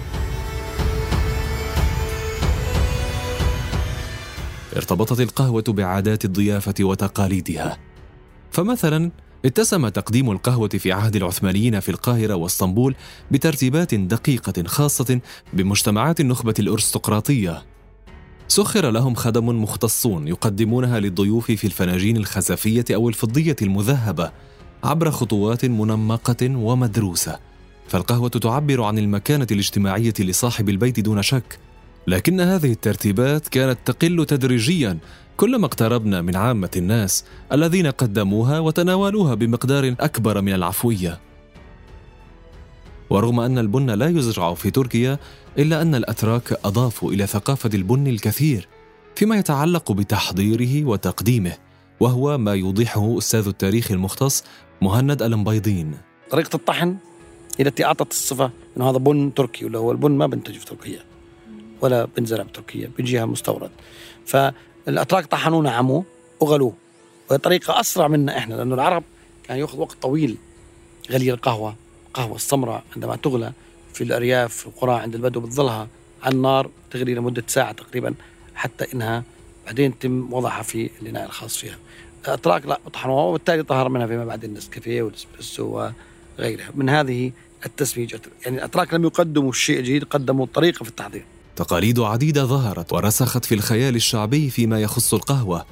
ارتبطت 4.77 5.21
القهوة 5.21 5.65
بعادات 5.69 6.25
الضيافة 6.25 6.75
وتقاليدها. 6.81 7.79
فمثلا 8.51 9.11
اتسم 9.45 9.89
تقديم 9.89 10.31
القهوة 10.31 10.69
في 10.69 10.93
عهد 10.93 11.17
العثمانيين 11.17 11.81
في 11.81 11.89
القاهرة 11.89 12.35
واسطنبول 12.35 12.95
بترتيبات 13.31 13.95
دقيقة 13.95 14.63
خاصة 14.67 15.21
بمجتمعات 15.53 16.21
النخبة 16.21 16.55
الأرستقراطية. 16.59 17.63
سخر 18.49 18.91
لهم 18.91 19.15
خدم 19.15 19.63
مختصون 19.63 20.29
يقدمونها 20.29 21.01
للضيوف 21.01 21.51
في 21.51 21.67
الفناجين 21.67 22.17
الخزفية 22.17 22.85
أو 22.91 23.09
الفضية 23.09 23.57
المذهبة 23.63 24.33
عبر 24.85 25.11
خطوات 25.11 25.65
منمقة 25.65 26.57
ومدروسة. 26.57 27.39
فالقهوة 27.89 28.29
تعبر 28.29 28.83
عن 28.83 28.99
المكانة 28.99 29.47
الاجتماعية 29.51 30.15
لصاحب 30.21 30.69
البيت 30.69 31.01
دون 31.01 31.23
شك 31.23 31.59
لكن 32.07 32.41
هذه 32.41 32.73
الترتيبات 32.73 33.49
كانت 33.49 33.79
تقل 33.85 34.27
تدريجيا 34.27 34.99
كلما 35.37 35.67
اقتربنا 35.67 36.21
من 36.23 36.37
عامة 36.37 36.71
الناس 36.77 37.25
الذين 37.53 37.87
قدموها 37.87 38.59
وتناولوها 38.59 39.35
بمقدار 39.35 39.95
أكبر 40.01 40.41
من 40.41 40.55
العفوية. 40.55 41.21
ورغم 43.11 43.41
أن 43.41 43.59
البن 43.59 43.91
لا 43.91 44.09
يزرع 44.09 44.55
في 44.55 44.71
تركيا 44.71 45.19
إلا 45.59 45.83
أن 45.83 45.95
الأتراك 45.95 46.53
أضافوا 46.65 47.13
إلى 47.13 47.27
ثقافة 47.27 47.71
البن 47.75 48.07
الكثير 48.07 48.69
فيما 49.17 49.37
يتعلق 49.37 49.93
بتحضيره 49.93 50.85
وتقديمه 50.85 51.53
وهو 52.01 52.39
ما 52.39 52.55
يوضحه 52.55 53.19
أستاذ 53.19 53.49
التاريخ 53.49 53.91
المختص 53.91 54.45
مهند 54.83 55.23
الأنبيضين 55.23 55.95
طريقة 56.31 56.57
الطحن 56.57 56.97
هي 57.59 57.67
التي 57.67 57.85
أعطت 57.85 58.11
الصفة 58.11 58.51
أنه 58.77 58.91
هذا 58.91 58.99
بن 58.99 59.35
تركي 59.35 59.65
ولا 59.65 59.79
هو 59.79 59.93
البن 59.93 60.11
ما 60.11 60.27
بنتج 60.27 60.55
في 60.55 60.67
تركيا 60.67 61.01
ولا 61.81 62.05
بنزرع 62.17 62.43
بتركيا 62.43 62.91
بيجيها 62.97 63.27
مستورد. 63.27 63.71
فالأتراك 64.87 65.27
طحنوه 65.27 65.63
نعموه 65.63 66.05
وغلوه. 66.41 66.73
وهي 67.31 67.39
طريقة 67.39 67.81
أسرع 67.81 68.09
منا 68.09 68.39
إحنا 68.39 68.55
لأنه 68.55 68.75
العرب 68.75 69.03
كان 69.45 69.59
يأخذ 69.59 69.79
وقت 69.79 69.97
طويل 70.03 70.37
غلي 71.11 71.33
القهوة 71.33 71.77
القهوة 72.09 72.37
السمراء 72.37 72.83
عندما 72.97 73.17
تغلى 73.17 73.53
في 73.95 74.05
الأرياف 74.05 74.57
في 74.57 74.67
القرى 74.67 74.95
عند 74.95 75.15
البدو 75.15 75.41
بتظلها 75.41 75.89
على 76.23 76.35
النار 76.35 76.71
تغلي 76.91 77.15
لمدة 77.15 77.45
ساعة 77.47 77.73
تقريبا 77.73 78.15
حتى 78.55 78.87
إنها 78.95 79.25
بعدين 79.67 79.99
تم 79.99 80.33
وضعها 80.33 80.63
في 80.63 80.91
الإناء 81.03 81.27
الخاص 81.27 81.57
فيها. 81.57 81.79
الأتراك 82.29 82.67
لا 82.67 82.81
طحنوها 82.93 83.25
وبالتالي 83.25 83.63
ظهر 83.63 83.89
منها 83.89 84.07
فيما 84.07 84.25
بعد 84.25 84.45
النسكافيه 84.45 85.03
والإسبريسو 85.03 85.91
وغيرها. 86.39 86.71
من 86.75 86.89
هذه 86.89 87.33
التسمية 87.67 88.07
يعني 88.45 88.57
الأتراك 88.57 88.95
لم 88.95 89.05
يقدموا 89.05 89.51
الشيء 89.51 89.79
الجديد 89.79 90.05
قدموا 90.05 90.47
طريقة 90.55 90.83
في 90.85 90.91
التحضير. 90.91 91.25
تقاليد 91.57 92.01
عديدة 92.01 92.45
ظهرت 92.45 92.93
ورسخت 92.93 93.45
في 93.45 93.55
الخيال 93.55 93.97
الشعبي 93.97 94.51
فيما 94.51 94.81
يخص 94.81 95.15
القهوة. 95.15 95.65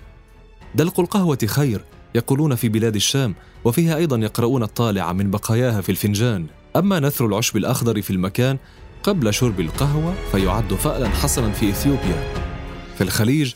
دلق 0.75 1.00
القهوة 1.00 1.38
خير 1.46 1.84
يقولون 2.14 2.54
في 2.54 2.68
بلاد 2.68 2.94
الشام 2.94 3.34
وفيها 3.64 3.96
أيضا 3.96 4.16
يقرؤون 4.16 4.62
الطالع 4.62 5.12
من 5.12 5.30
بقاياها 5.30 5.80
في 5.80 5.92
الفنجان. 5.92 6.46
أما 6.76 7.00
نثر 7.00 7.26
العشب 7.26 7.56
الأخضر 7.56 8.02
في 8.02 8.10
المكان 8.10 8.58
قبل 9.02 9.34
شرب 9.34 9.60
القهوة 9.60 10.14
فيعد 10.32 10.75
فألا 10.75 11.08
حسنا 11.08 11.50
في 11.52 11.70
إثيوبيا. 11.70 12.34
في 12.94 13.04
الخليج 13.04 13.54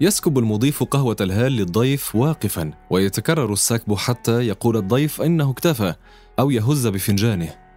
يسكب 0.00 0.38
المضيف 0.38 0.82
قهوة 0.82 1.16
الهال 1.20 1.52
للضيف 1.52 2.16
واقفا 2.16 2.72
ويتكرر 2.90 3.52
السكب 3.52 3.94
حتى 3.94 4.46
يقول 4.46 4.76
الضيف 4.76 5.22
إنه 5.22 5.50
اكتفى 5.50 5.94
أو 6.38 6.50
يهز 6.50 6.86
بفنجانه. 6.86 7.67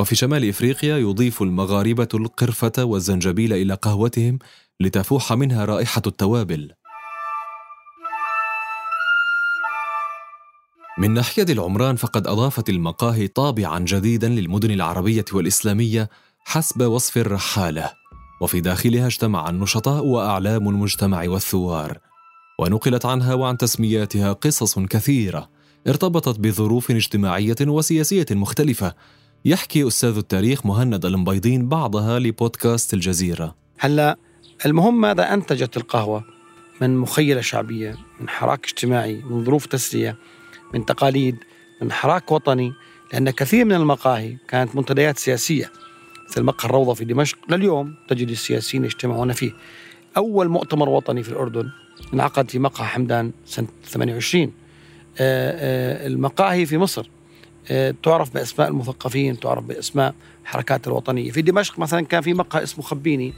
وفي 0.00 0.14
شمال 0.16 0.48
إفريقيا 0.48 0.98
يضيف 0.98 1.42
المغاربة 1.42 2.08
القرفة 2.14 2.84
والزنجبيل 2.84 3.52
إلى 3.52 3.74
قهوتهم 3.74 4.38
لتفوح 4.80 5.32
منها 5.32 5.64
رائحة 5.64 6.02
التوابل. 6.06 6.72
من 10.98 11.14
ناحية 11.14 11.46
العمران 11.48 11.96
فقد 11.96 12.26
أضافت 12.26 12.68
المقاهي 12.68 13.28
طابعا 13.28 13.78
جديدا 13.78 14.28
للمدن 14.28 14.70
العربية 14.70 15.24
والإسلامية 15.32 16.10
حسب 16.44 16.82
وصف 16.82 17.18
الرحالة. 17.18 17.90
وفي 18.40 18.60
داخلها 18.60 19.06
اجتمع 19.06 19.48
النشطاء 19.48 20.04
وأعلام 20.04 20.68
المجتمع 20.68 21.28
والثوار. 21.28 21.98
ونقلت 22.58 23.06
عنها 23.06 23.34
وعن 23.34 23.56
تسمياتها 23.56 24.32
قصص 24.32 24.78
كثيرة 24.78 25.50
ارتبطت 25.88 26.40
بظروف 26.40 26.90
اجتماعية 26.90 27.56
وسياسية 27.60 28.26
مختلفة 28.30 28.94
يحكي 29.44 29.86
أستاذ 29.86 30.16
التاريخ 30.16 30.66
مهند 30.66 31.04
المبيضين 31.04 31.68
بعضها 31.68 32.18
لبودكاست 32.18 32.94
الجزيرة. 32.94 33.54
هلا 33.78 34.16
المهم 34.66 35.00
ماذا 35.00 35.34
أنتجت 35.34 35.76
القهوة؟ 35.76 36.24
من 36.80 36.96
مخيلة 36.96 37.40
شعبية 37.40 37.96
من 38.20 38.28
حراك 38.28 38.66
اجتماعي 38.66 39.22
من 39.30 39.44
ظروف 39.44 39.66
تسلية 39.66 40.16
من 40.74 40.86
تقاليد 40.86 41.36
من 41.82 41.92
حراك 41.92 42.32
وطني 42.32 42.72
لأن 43.12 43.30
كثير 43.30 43.64
من 43.64 43.72
المقاهي 43.72 44.36
كانت 44.48 44.76
منتديات 44.76 45.18
سياسية 45.18 45.72
مثل 46.30 46.42
مقهى 46.42 46.68
الروضة 46.68 46.94
في 46.94 47.04
دمشق. 47.04 47.38
لليوم 47.48 47.94
تجد 48.08 48.30
السياسيين 48.30 48.84
يجتمعون 48.84 49.32
فيه. 49.32 49.52
أول 50.16 50.48
مؤتمر 50.48 50.88
وطني 50.88 51.22
في 51.22 51.28
الأردن 51.28 51.70
انعقد 52.14 52.50
في 52.50 52.58
مقهى 52.58 52.86
حمدان 52.86 53.32
سنة 53.46 53.68
28 53.84 54.42
آه، 54.42 54.52
آه، 55.18 56.06
المقاهي 56.06 56.66
في 56.66 56.78
مصر. 56.78 57.10
تعرف 58.02 58.34
بأسماء 58.34 58.68
المثقفين 58.68 59.40
تعرف 59.40 59.64
بأسماء 59.64 60.14
الحركات 60.42 60.86
الوطنية. 60.86 61.30
في 61.30 61.42
دمشق 61.42 61.78
مثلا 61.78 62.00
كان 62.00 62.20
في 62.20 62.34
مقهى 62.34 62.62
اسمه 62.62 62.84
خبيني 62.84 63.34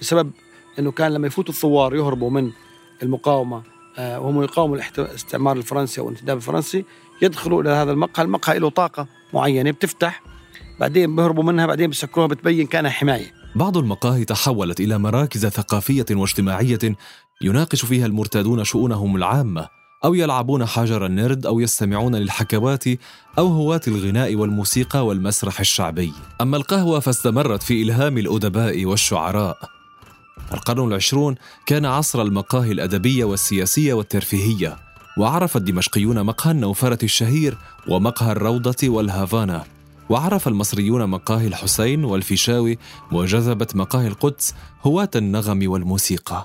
بسبب 0.00 0.30
أنه 0.78 0.90
كان 0.90 1.12
لما 1.12 1.26
يفوتوا 1.26 1.54
الثوار 1.54 1.94
يهربوا 1.94 2.30
من 2.30 2.50
المقاومة 3.02 3.62
وهم 3.98 4.42
يقاوموا 4.42 4.78
الاستعمار 4.98 5.56
الفرنسي 5.56 6.00
أو 6.00 6.08
الانتداب 6.08 6.36
الفرنسي 6.36 6.84
يدخلوا 7.22 7.62
إلى 7.62 7.70
هذا 7.70 7.92
المقهى، 7.92 8.24
المقهى 8.24 8.58
له 8.58 8.70
طاقة 8.70 9.06
معينة 9.34 9.70
بتفتح 9.70 10.22
بعدين 10.80 11.16
بيهربوا 11.16 11.42
منها 11.42 11.66
بعدين 11.66 11.90
بسكروها 11.90 12.26
بتبين 12.26 12.66
كأنها 12.66 12.90
حماية. 12.90 13.32
بعض 13.54 13.76
المقاهي 13.76 14.24
تحولت 14.24 14.80
إلى 14.80 14.98
مراكز 14.98 15.46
ثقافية 15.46 16.06
واجتماعية 16.10 16.78
يناقش 17.42 17.84
فيها 17.84 18.06
المرتادون 18.06 18.64
شؤونهم 18.64 19.16
العامة. 19.16 19.81
أو 20.04 20.14
يلعبون 20.14 20.66
حجر 20.66 21.06
النرد 21.06 21.46
أو 21.46 21.60
يستمعون 21.60 22.16
للحكوات 22.16 22.84
أو 23.38 23.46
هواة 23.46 23.80
الغناء 23.88 24.34
والموسيقى 24.34 25.06
والمسرح 25.06 25.60
الشعبي. 25.60 26.12
أما 26.40 26.56
القهوة 26.56 27.00
فاستمرت 27.00 27.62
في 27.62 27.82
إلهام 27.82 28.18
الأدباء 28.18 28.84
والشعراء. 28.84 29.58
القرن 30.54 30.88
العشرون 30.88 31.34
كان 31.66 31.86
عصر 31.86 32.22
المقاهي 32.22 32.72
الأدبية 32.72 33.24
والسياسية 33.24 33.94
والترفيهية 33.94 34.76
وعرف 35.18 35.56
الدمشقيون 35.56 36.22
مقهى 36.22 36.50
النوفرة 36.50 37.04
الشهير 37.04 37.58
ومقهى 37.88 38.32
الروضة 38.32 38.88
والهافانا 38.88 39.64
وعرف 40.08 40.48
المصريون 40.48 41.06
مقاهي 41.06 41.46
الحسين 41.46 42.04
والفيشاوي 42.04 42.78
وجذبت 43.12 43.76
مقاهي 43.76 44.06
القدس 44.06 44.54
هواة 44.86 45.10
النغم 45.16 45.70
والموسيقى. 45.70 46.44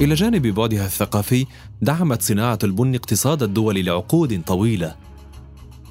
إلى 0.00 0.14
جانب 0.14 0.46
بعدها 0.46 0.86
الثقافي، 0.86 1.46
دعمت 1.82 2.22
صناعة 2.22 2.58
البن 2.64 2.94
اقتصاد 2.94 3.42
الدول 3.42 3.84
لعقود 3.84 4.42
طويلة. 4.46 4.94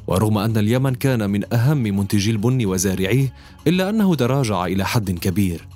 ورغم 0.08 0.38
أن 0.38 0.58
اليمن 0.58 0.96
كان 0.96 1.30
من 1.30 1.54
أهم 1.54 1.84
منتجي 1.84 2.32
البن 2.32 2.65
وزارعيه، 2.65 3.34
إلا 3.67 3.89
أنه 3.89 4.15
تراجع 4.15 4.65
إلى 4.65 4.86
حد 4.86 5.12
كبير. 5.12 5.67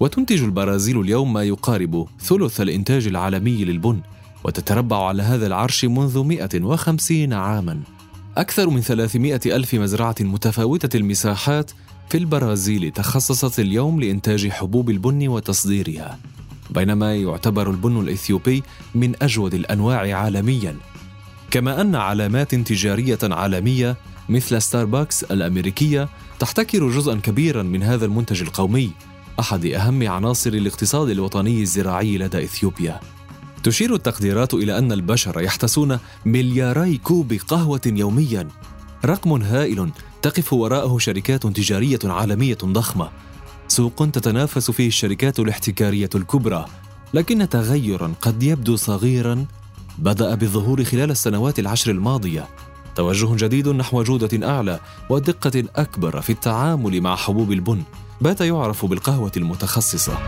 وتنتج 0.00 0.42
البرازيل 0.42 1.00
اليوم 1.00 1.32
ما 1.32 1.42
يقارب 1.42 2.06
ثلث 2.20 2.60
الإنتاج 2.60 3.06
العالمي 3.06 3.64
للبن، 3.64 4.00
وتتربع 4.44 5.08
على 5.08 5.22
هذا 5.22 5.46
العرش 5.46 5.84
منذ 5.84 6.18
150 6.18 7.32
عاما 7.32 7.80
أكثر 8.36 8.70
من 8.70 8.80
300 8.80 9.40
ألف 9.46 9.74
مزرعة 9.74 10.14
متفاوتة 10.20 10.96
المساحات 10.96 11.70
في 12.08 12.18
البرازيل 12.18 12.90
تخصصت 12.90 13.60
اليوم 13.60 14.00
لإنتاج 14.00 14.48
حبوب 14.48 14.90
البن 14.90 15.28
وتصديرها 15.28 16.18
بينما 16.70 17.16
يعتبر 17.16 17.70
البن 17.70 18.00
الإثيوبي 18.00 18.62
من 18.94 19.12
أجود 19.22 19.54
الأنواع 19.54 20.16
عالميا. 20.16 20.76
كما 21.50 21.80
أن 21.80 21.94
علامات 21.94 22.54
تجارية 22.54 23.18
عالمية 23.22 23.96
مثل 24.28 24.62
ستاربكس 24.62 25.24
الأمريكية 25.24 26.08
تحتكر 26.38 26.90
جزءا 26.90 27.14
كبيرا 27.14 27.62
من 27.62 27.82
هذا 27.82 28.04
المنتج 28.04 28.42
القومي 28.42 28.90
أحد 29.40 29.66
أهم 29.66 30.08
عناصر 30.08 30.50
الاقتصاد 30.50 31.08
الوطني 31.08 31.62
الزراعي 31.62 32.18
لدى 32.18 32.44
إثيوبيا. 32.44 33.00
تشير 33.62 33.94
التقديرات 33.94 34.54
إلى 34.54 34.78
أن 34.78 34.92
البشر 34.92 35.40
يحتسون 35.40 35.98
ملياري 36.26 36.98
كوب 36.98 37.32
قهوة 37.48 37.80
يوميا. 37.86 38.48
رقم 39.04 39.32
هائل 39.42 39.90
تقف 40.22 40.52
وراءه 40.52 40.98
شركات 40.98 41.46
تجارية 41.46 41.98
عالمية 42.04 42.58
ضخمة. 42.64 43.08
سوق 43.72 44.10
تتنافس 44.12 44.70
فيه 44.70 44.86
الشركات 44.86 45.40
الاحتكارية 45.40 46.10
الكبرى 46.14 46.64
لكن 47.14 47.48
تغيرا 47.48 48.12
قد 48.20 48.42
يبدو 48.42 48.76
صغيرا 48.76 49.46
بدأ 49.98 50.34
بالظهور 50.34 50.84
خلال 50.84 51.10
السنوات 51.10 51.58
العشر 51.58 51.90
الماضية. 51.90 52.48
توجه 52.94 53.46
جديد 53.46 53.68
نحو 53.68 54.02
جودة 54.02 54.48
أعلى 54.48 54.80
ودقة 55.10 55.64
أكبر 55.76 56.20
في 56.20 56.30
التعامل 56.30 57.00
مع 57.00 57.16
حبوب 57.16 57.52
البن 57.52 57.82
بات 58.20 58.40
يعرف 58.40 58.84
بالقهوة 58.86 59.32
المتخصصة. 59.36 60.18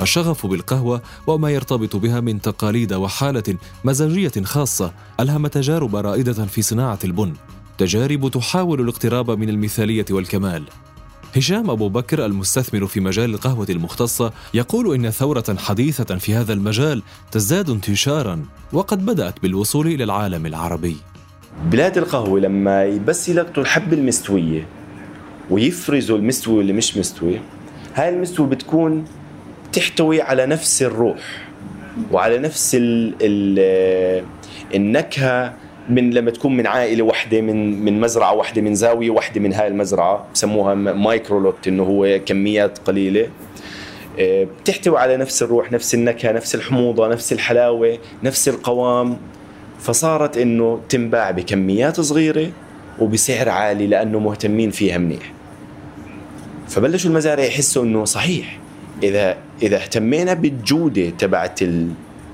الشغف 0.00 0.46
بالقهوة 0.46 1.02
وما 1.26 1.50
يرتبط 1.50 1.96
بها 1.96 2.20
من 2.20 2.40
تقاليد 2.40 2.92
وحالة 2.92 3.56
مزاجية 3.84 4.42
خاصة 4.44 4.92
ألهم 5.20 5.46
تجارب 5.46 5.96
رائدة 5.96 6.46
في 6.46 6.62
صناعة 6.62 6.98
البن. 7.04 7.32
تجارب 7.78 8.28
تحاول 8.28 8.80
الاقتراب 8.80 9.30
من 9.30 9.48
المثالية 9.48 10.04
والكمال. 10.10 10.64
هشام 11.36 11.70
أبو 11.70 11.88
بكر 11.88 12.26
المستثمر 12.26 12.86
في 12.86 13.00
مجال 13.00 13.34
القهوة 13.34 13.66
المختصة 13.70 14.32
يقول 14.54 14.94
إن 14.94 15.10
ثورة 15.10 15.56
حديثة 15.58 16.16
في 16.16 16.34
هذا 16.34 16.52
المجال 16.52 17.02
تزداد 17.30 17.70
انتشارا 17.70 18.44
وقد 18.72 19.06
بدأت 19.06 19.42
بالوصول 19.42 19.86
إلى 19.86 20.04
العالم 20.04 20.46
العربي. 20.46 20.96
بلاد 21.64 21.98
القهوة 21.98 22.40
لما 22.40 22.96
بس 22.96 23.28
يلقطوا 23.28 23.62
الحبة 23.62 23.96
المستوية 23.96 24.66
ويفرزوا 25.50 26.18
المستوي 26.18 26.56
واللي 26.56 26.72
مش 26.72 26.96
مستوي 26.96 27.40
هاي 27.94 28.08
المستوي 28.08 28.46
بتكون 28.46 29.04
تحتوي 29.72 30.22
على 30.22 30.46
نفس 30.46 30.82
الروح 30.82 31.48
وعلى 32.12 32.38
نفس 32.38 32.74
ال 32.74 33.14
ال 33.20 34.24
النكهة 34.74 35.54
من 35.88 36.10
لما 36.10 36.30
تكون 36.30 36.56
من 36.56 36.66
عائلة 36.66 37.02
واحدة 37.04 37.40
من 37.40 37.84
من 37.84 38.00
مزرعة 38.00 38.34
واحدة 38.34 38.62
من 38.62 38.74
زاوية 38.74 39.10
واحدة 39.10 39.40
من 39.40 39.52
هاي 39.52 39.68
المزرعة 39.68 40.26
بسموها 40.34 40.74
مايكرو 40.74 41.40
لوت 41.40 41.68
إنه 41.68 41.82
هو 41.82 42.20
كميات 42.26 42.78
قليلة. 42.78 43.28
آه، 44.18 44.46
بتحتوي 44.62 44.98
على 44.98 45.16
نفس 45.16 45.42
الروح 45.42 45.72
نفس 45.72 45.94
النكهة 45.94 46.32
نفس 46.32 46.54
الحموضة 46.54 47.08
نفس 47.08 47.32
الحلاوة 47.32 47.98
نفس 48.22 48.48
القوام. 48.48 49.16
فصارت 49.80 50.38
إنه 50.38 50.80
تنباع 50.88 51.30
بكميات 51.30 52.00
صغيرة 52.00 52.50
وبسعر 52.98 53.48
عالي 53.48 53.86
لأنه 53.86 54.18
مهتمين 54.18 54.70
فيها 54.70 54.98
منيح. 54.98 55.32
فبلشوا 56.68 57.10
المزارع 57.10 57.44
يحسوا 57.44 57.84
إنه 57.84 58.04
صحيح. 58.04 58.58
اذا 59.02 59.36
إذا 59.62 59.76
اهتمينا 59.76 60.34
بالجودة 60.34 61.10
تبعت 61.10 61.60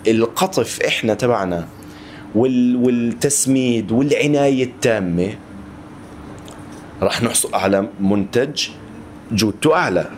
القطف 0.07 0.83
إحنا 0.83 1.15
تبعنا 1.15 1.69
والتسميد 2.35 3.93
والعناية 3.93 4.65
التامة 4.65 5.35
راح 7.03 7.23
نحصل 7.23 7.55
على 7.55 7.89
منتج 8.01 8.69
جودته 9.33 9.75
أعلى. 9.75 10.11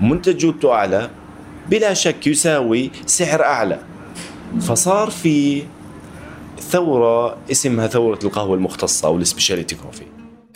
منتج 0.00 0.36
جودته 0.36 0.72
أعلى 0.72 1.10
بلا 1.70 1.94
شك 1.94 2.26
يساوي 2.26 2.90
سعر 3.06 3.42
أعلى. 3.42 3.80
فصار 4.60 5.10
في 5.10 5.62
ثورة 6.60 7.36
اسمها 7.50 7.86
ثورة 7.86 8.18
القهوة 8.24 8.54
المختصة 8.54 9.08
أو 9.08 9.16
ال 9.16 9.22
specialty 9.22 9.74
coffee. 9.74 10.02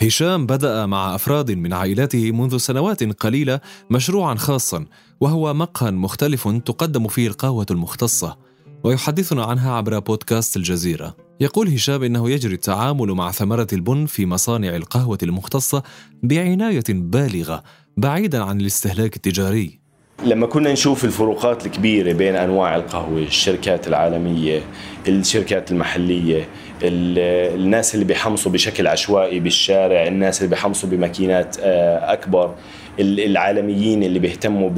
هشام 0.03 0.47
بدأ 0.47 0.87
مع 0.87 1.15
أفراد 1.15 1.51
من 1.51 1.73
عائلته 1.73 2.33
منذ 2.33 2.57
سنوات 2.57 3.03
قليلة 3.03 3.61
مشروعا 3.91 4.35
خاصا 4.35 4.87
وهو 5.21 5.55
مقهى 5.55 5.91
مختلف 5.91 6.49
تقدم 6.49 7.09
فيه 7.09 7.29
القهوة 7.29 7.67
المختصة. 7.71 8.50
ويحدثنا 8.85 9.45
عنها 9.45 9.73
عبر 9.73 9.99
بودكاست 9.99 10.57
الجزيرة. 10.57 11.17
يقول 11.41 11.69
هشام 11.69 12.03
إنه 12.03 12.31
يجري 12.31 12.55
التعامل 12.55 13.13
مع 13.13 13.31
ثمرة 13.31 13.67
البن 13.73 14.07
في 14.07 14.27
مصانع 14.27 14.77
القهوة 14.77 15.19
المختصة 15.23 15.83
بعناية 16.23 16.85
بالغة 16.89 17.63
بعيدا 17.97 18.43
عن 18.45 18.61
الاستهلاك 18.61 19.17
التجاري. 19.17 19.81
لما 20.25 20.47
كنا 20.47 20.73
نشوف 20.73 21.05
الفروقات 21.05 21.67
الكبيرة 21.67 22.13
بين 22.13 22.37
أنواع 22.37 22.77
القهوة 22.77 23.19
الشركات 23.19 23.89
العالمية 23.89 24.63
الشركات 25.09 25.73
المحلية 25.73 26.49
الناس 26.83 27.95
اللي 27.95 28.05
بيحمصوا 28.05 28.53
بشكل 28.53 28.87
عشوائي 28.87 29.41
بالشارع 29.41 30.07
الناس 30.07 30.39
اللي 30.39 30.51
بيحمصوا 30.51 30.89
بماكينات 30.89 31.57
آه، 31.61 32.13
أكبر 32.13 32.55
العالميين 33.01 34.03
اللي 34.03 34.19
بيهتموا 34.19 34.71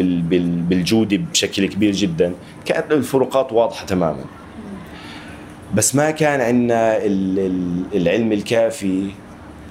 بالجودة 0.68 1.16
بشكل 1.16 1.66
كبير 1.66 1.92
جدا. 1.92 2.32
كانت 2.64 2.92
الفروقات 2.92 3.52
واضحة 3.52 3.86
تماما. 3.86 4.24
بس 5.74 5.94
ما 5.94 6.10
كان 6.10 6.40
عندنا 6.40 6.98
العلم 7.94 8.32
الكافي 8.32 9.10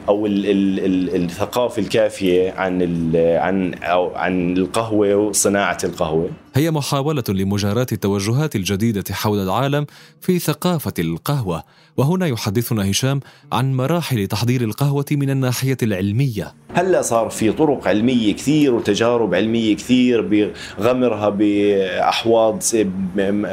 أو 0.09 0.25
الثقافة 0.25 1.81
الكافية 1.81 2.51
عن 2.51 2.81
عن 3.15 3.75
عن 4.15 4.57
القهوة 4.57 5.15
وصناعة 5.15 5.77
القهوة. 5.83 6.29
هي 6.53 6.71
محاولة 6.71 7.23
لمجاراة 7.29 7.87
التوجهات 7.91 8.55
الجديدة 8.55 9.03
حول 9.11 9.39
العالم 9.39 9.85
في 10.21 10.39
ثقافة 10.39 10.93
القهوة 10.99 11.63
وهنا 11.97 12.27
يحدثنا 12.27 12.91
هشام 12.91 13.19
عن 13.51 13.73
مراحل 13.73 14.27
تحضير 14.27 14.61
القهوة 14.61 15.05
من 15.11 15.29
الناحية 15.29 15.77
العلمية. 15.83 16.53
هلا 16.73 17.01
صار 17.01 17.29
في 17.29 17.51
طرق 17.51 17.87
علمية 17.87 18.33
كثير 18.33 18.73
وتجارب 18.73 19.35
علمية 19.35 19.75
كثير 19.75 20.21
بغمرها 20.79 21.29
بأحواض 21.29 22.63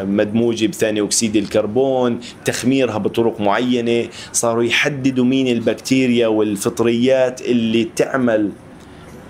مدموجة 0.05 0.67
بثاني 0.67 1.01
أكسيد 1.01 1.37
الكربون 1.37 2.21
تخميرها 2.45 2.99
بطرق 2.99 3.41
معينة 3.41 4.09
صاروا 4.33 4.63
يحددوا 4.63 5.25
مين 5.25 5.49
البكتيريا 5.49 6.27
والفطريات 6.27 7.41
اللي 7.43 7.85
تعمل 7.97 8.51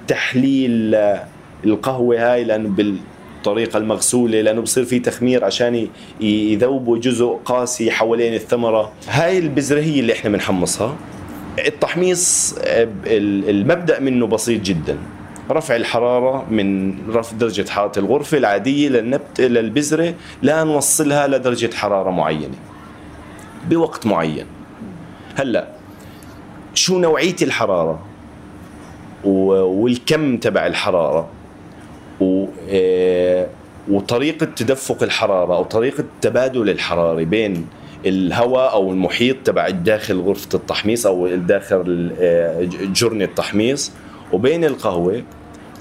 تحليل 0.09 0.95
القهوة 1.65 2.33
هاي 2.33 2.45
لأنه 2.45 2.69
بالطريقة 3.49 3.77
المغسوله 3.77 4.41
لأنه 4.41 4.61
بصير 4.61 4.85
في 4.85 4.99
تخمير 4.99 5.45
عشان 5.45 5.89
يذوبوا 6.21 6.99
جزء 6.99 7.41
قاسي 7.45 7.91
حوالين 7.91 8.35
الثمرة. 8.35 8.93
هاي 9.09 9.39
هي 9.71 10.01
اللي 10.01 10.13
إحنا 10.13 10.31
بنحمصها. 10.31 10.97
التحميص 11.59 12.55
المبدأ 13.07 14.01
منه 14.01 14.27
بسيط 14.27 14.63
جدا. 14.63 14.99
رفع 15.51 15.77
الحرارة 15.77 16.47
من 16.51 16.95
رفع 17.11 17.37
درجة 17.37 17.71
حرارة 17.71 17.99
الغرفة 17.99 18.39
العادية 18.39 18.89
للنبت 18.89 19.41
للبذرة 19.41 20.15
لا 20.43 20.65
نوصلها 20.65 21.27
لدرجة 21.27 21.75
حرارة 21.75 22.11
معينة. 22.11 22.57
بوقت 23.71 24.07
معين. 24.07 24.47
هلأ 25.37 25.69
شو 26.75 26.99
نوعية 26.99 27.37
الحرارة؟ 27.43 27.99
والكم 29.25 30.37
تبع 30.37 30.67
الحرارة؟ 30.67 31.29
آه، 32.23 33.47
وطريقة 33.91 34.47
تدفق 34.47 35.03
الحرارة 35.03 35.57
أو 35.57 35.65
طريقة 35.65 36.05
تبادل 36.21 36.71
الحرارة 36.71 37.23
بين 37.25 37.67
الهواء 38.07 38.73
أو 38.73 38.93
المحيط 38.93 39.37
تبع 39.45 39.69
داخل 39.69 40.21
غرفة 40.21 40.49
التحميص 40.55 41.07
أو 41.07 41.37
داخل 41.37 42.13
آه، 42.21 42.69
جرن 42.83 43.23
التحميص 43.23 43.93
وبين 44.33 44.65
القهوة 44.65 45.23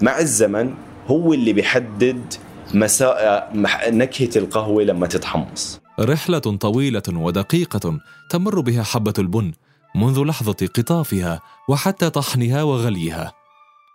مع 0.02 0.20
الزمن 0.20 0.74
هو 1.08 1.34
اللي 1.34 1.54
بيحدد 1.54 2.34
مساء 2.74 3.52
نكهة 3.90 4.30
القهوة 4.36 4.84
لما 4.84 5.08
تتحمص. 5.08 5.82
رحلة 6.00 6.40
طويلة 6.40 7.04
ودقيقة 7.14 8.00
تمر 8.30 8.60
بها 8.60 8.84
حبة 8.84 9.14
البن 9.20 9.52
منذ 9.96 10.24
لحظة 10.24 10.68
قطافها 10.76 11.42
وحتى 11.70 12.10
طحنها 12.10 12.64
وغليها. 12.64 13.34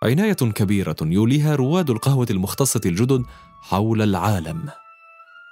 عناية 0.03 0.33
كبيرة 0.33 0.95
يوليها 1.01 1.55
رواد 1.55 1.89
القهوة 1.89 2.27
المختصة 2.29 2.81
الجدد 2.85 3.23
حول 3.61 4.01
العالم. 4.01 4.69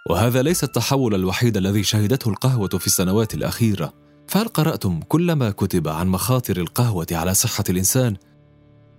وهذا 0.09 0.41
ليس 0.41 0.63
التحول 0.63 1.15
الوحيد 1.15 1.57
الذي 1.57 1.83
شهدته 1.83 2.29
القهوة 2.29 2.69
في 2.69 2.87
السنوات 2.87 3.33
الأخيرة. 3.33 3.93
فهل 4.27 4.47
قرأتم 4.47 4.99
كل 4.99 5.33
ما 5.33 5.51
كتب 5.51 5.87
عن 5.87 6.07
مخاطر 6.07 6.57
القهوة 6.57 7.07
على 7.11 7.33
صحة 7.33 7.63
الإنسان؟ 7.69 8.15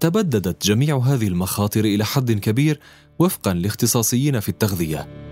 تبددت 0.01 0.67
جميع 0.67 0.99
هذه 0.99 1.29
المخاطر 1.29 1.85
إلى 1.85 2.05
حد 2.05 2.33
كبير 2.33 2.81
وفقا 3.19 3.55
لاختصاصيين 3.55 4.41
في 4.41 4.49
التغذية. 4.49 5.32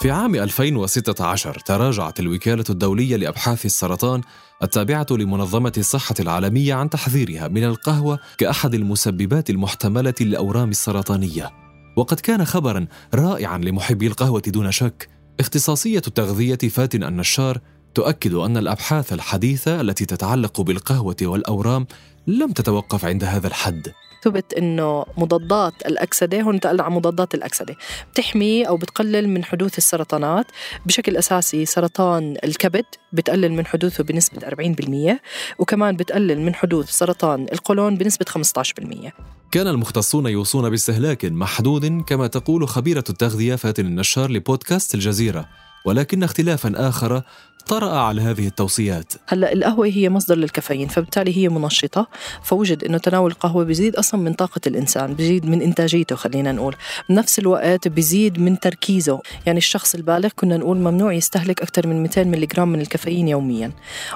في 0.00 0.10
عام 0.10 0.34
2016 0.34 1.54
تراجعت 1.54 2.20
الوكالة 2.20 2.64
الدولية 2.70 3.16
لأبحاث 3.16 3.66
السرطان 3.66 4.20
التابعة 4.62 5.06
لمنظمة 5.10 5.72
الصحة 5.78 6.14
العالمية 6.20 6.74
عن 6.74 6.90
تحذيرها 6.90 7.48
من 7.48 7.64
القهوة 7.64 8.18
كأحد 8.38 8.74
المسببات 8.74 9.50
المحتملة 9.50 10.14
للأورام 10.20 10.70
السرطانية. 10.70 11.50
وقد 11.96 12.20
كان 12.20 12.44
خبرا 12.44 12.86
رائعا 13.14 13.58
لمحبي 13.58 14.06
القهوة 14.06 14.42
دون 14.46 14.70
شك. 14.70 15.08
اختصاصية 15.40 16.02
التغذية 16.06 16.68
فاتن 16.68 17.04
النشار 17.04 17.58
تؤكد 17.94 18.34
أن 18.34 18.56
الأبحاث 18.56 19.12
الحديثة 19.12 19.80
التي 19.80 20.06
تتعلق 20.06 20.60
بالقهوة 20.60 21.16
والأورام 21.22 21.86
لم 22.28 22.52
تتوقف 22.52 23.04
عند 23.04 23.24
هذا 23.24 23.46
الحد. 23.46 23.92
ثبت 24.24 24.54
إنه 24.54 25.04
مضادات 25.16 25.86
الأكسدة 25.86 26.40
هون 26.40 26.54
نتقل 26.54 26.80
عن 26.80 26.92
مضادات 26.92 27.34
الأكسدة. 27.34 27.76
بتحمي 28.12 28.68
أو 28.68 28.76
بتقلل 28.76 29.28
من 29.28 29.44
حدوث 29.44 29.78
السرطانات. 29.78 30.46
بشكل 30.86 31.16
أساسي 31.16 31.66
سرطان 31.66 32.36
الكبد 32.44 32.84
بتقلل 33.12 33.52
من 33.52 33.66
حدوثه 33.66 34.04
بنسبة 34.04 34.48
40% 34.48 35.20
وكمان 35.58 35.96
بتقلل 35.96 36.40
من 36.40 36.54
حدوث 36.54 36.90
سرطان 36.90 37.46
القولون 37.52 37.96
بنسبة 37.96 38.26
15% 38.28 39.12
كان 39.50 39.66
المختصون 39.66 40.26
يوصون 40.26 40.70
باستهلاك 40.70 41.24
محدود 41.24 42.02
كما 42.06 42.26
تقول 42.26 42.68
خبيرة 42.68 43.04
التغذية 43.10 43.54
فاتن 43.54 43.86
النشار 43.86 44.30
لبودكاست 44.30 44.94
الجزيرة. 44.94 45.48
ولكن 45.84 46.22
اختلافا 46.22 46.72
آخر 46.76 47.22
طرأ 47.68 47.98
على 47.98 48.22
هذه 48.22 48.46
التوصيات. 48.46 49.12
هلا 49.26 49.52
القهوة 49.52 49.86
هي 49.86 50.10
مصدر 50.10 50.36
للكافيين 50.36 50.88
فبالتالي 50.88 51.36
هي 51.36 51.48
منشطة. 51.48 52.08
فوجد 52.42 52.84
إنه 52.84 52.98
تناول 52.98 53.30
القهوة 53.30 53.64
بيزيد 53.64 53.96
أصلا 53.96 54.20
من 54.20 54.32
طاقة 54.32 54.60
الإنسان 54.66 55.14
بيزيد 55.14 55.46
من 55.46 55.62
إنتاجيته 55.62 56.16
خلينا 56.16 56.52
نقول. 56.52 56.76
بنفس 57.08 57.38
الوقت 57.38 57.88
بيزيد 57.88 58.38
من 58.38 58.60
تركيزه. 58.60 59.20
يعني 59.46 59.58
الشخص 59.58 59.94
البالغ 59.94 60.28
كنا 60.36 60.56
نقول 60.56 60.76
ممنوع 60.76 61.12
يستهلك 61.12 61.62
أكثر 61.62 61.86
من 61.86 62.02
200 62.02 62.24
ملغ 62.24 62.64
من 62.64 62.80
الكافيين 62.80 63.28
يوميا. 63.28 63.72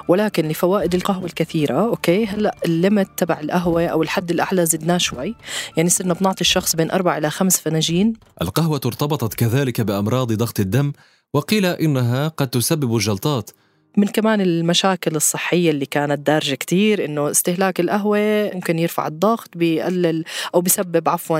ولكن 0.07 0.47
لفوائد 0.47 0.95
القهوة 0.95 1.25
الكثيرة 1.25 1.79
okay 1.79 2.25
هلا 2.25 2.55
ال 2.65 2.72
limit 2.72 3.09
تبع 3.17 3.39
القهوة 3.39 3.85
أو 3.85 4.01
الحد 4.03 4.31
الأعلى 4.31 4.65
زدناه 4.65 4.97
شوي. 4.97 5.35
يعني 5.77 5.89
صرنا 5.89 6.13
بنعطي 6.13 6.41
الشخص 6.41 6.75
بين 6.75 6.91
أربع 6.91 7.17
إلى 7.17 7.29
خمس 7.29 7.59
فناجين. 7.59 8.13
القهوة 8.41 8.81
ارتبطت 8.85 9.33
كذلك 9.33 9.81
بأمراض 9.81 10.33
ضغط 10.33 10.59
الدم 10.59 10.93
وقيل 11.33 11.65
إنها 11.65 12.27
قد 12.27 12.47
تسبب 12.47 12.95
الجلطات. 12.95 13.49
من 13.97 14.07
كمان 14.07 14.41
المشاكل 14.41 15.15
الصحية 15.15 15.71
اللي 15.71 15.85
كانت 15.85 16.27
دارجة 16.27 16.55
كتير 16.55 17.05
إنه 17.05 17.31
استهلاك 17.31 17.79
القهوة 17.79 18.51
ممكن 18.53 18.79
يرفع 18.79 19.07
الضغط 19.07 19.49
بيقلل 19.55 20.23
أو 20.55 20.61
بيسبب 20.61 21.09
عفوا 21.09 21.39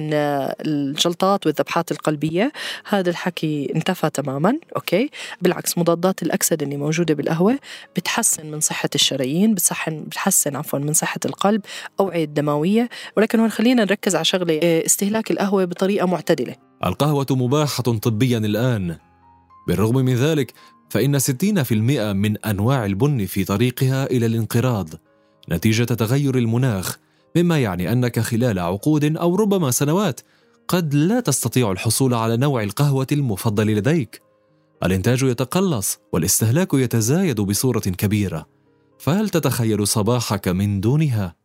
الجلطات 0.62 1.46
والذبحات 1.46 1.92
القلبية. 1.92 2.52
هذا 2.90 3.10
الحكي 3.10 3.72
انتفى 3.76 4.10
تماما 4.10 4.60
أوكي؟ 4.76 5.10
بالعكس 5.42 5.78
مضادات 5.78 6.24
الأكسدة 6.24 6.66
اللي 6.66 6.78
موجودة 6.78 7.14
بالقهوة 7.14 7.60
بتحسن 7.96 8.52
من 8.52 8.60
صحة 8.60 8.90
الشرايين 8.96 9.54
بتحسن 9.54 10.04
بتحسن 10.04 10.56
عفوا 10.56 10.80
من 10.80 10.94
صحة 10.94 11.20
القلب 11.26 11.62
أوعية 12.00 12.24
الدموية 12.24 12.90
ولكن 13.18 13.40
هون 13.40 13.50
خلينا 13.50 13.84
نركز 13.84 14.16
على 14.16 14.26
شغلة 14.26 14.60
استهلاك 14.64 15.32
القهوة 15.32 15.66
بطريقة 15.66 16.08
معتدلة. 16.08 16.56
القهوة 16.86 17.28
مباحة 17.32 17.84
طبيا 17.84 18.38
الآن. 18.38 18.98
بالرغم 19.68 19.96
من 19.96 20.16
ذلك 20.16 20.54
فإن 20.90 21.20
60% 21.20 22.14
من 22.14 22.38
أنواع 22.38 22.86
البن 22.86 23.26
في 23.26 23.44
طريقها 23.44 24.06
إلى 24.06 24.26
الانقراض. 24.26 24.90
نتيجة 25.52 25.84
تغير 25.84 26.38
المناخ 26.38 26.98
مما 27.36 27.60
يعني 27.60 27.92
أنك 27.92 28.20
خلال 28.20 28.60
عقود 28.60 29.18
أو 29.18 29.36
ربما 29.36 29.72
سنوات 29.72 30.22
قد 30.68 30.94
لا 30.94 31.20
تستطيع 31.20 31.72
الحصول 31.72 32.14
على 32.14 32.38
نوع 32.38 32.64
القهوة 32.64 33.08
المفضل 33.12 33.68
لديك. 33.68 34.22
الإنتاج 34.84 35.24
يتقلص 35.24 36.00
والاستهلاك 36.14 36.74
يتزايد 36.74 37.42
بصورة 37.42 37.80
كبيرة. 37.80 38.46
فهل 39.00 39.30
تتخيل 39.30 39.88
صباحك 39.88 40.48
من 40.48 40.82
دونها؟ 40.82 41.43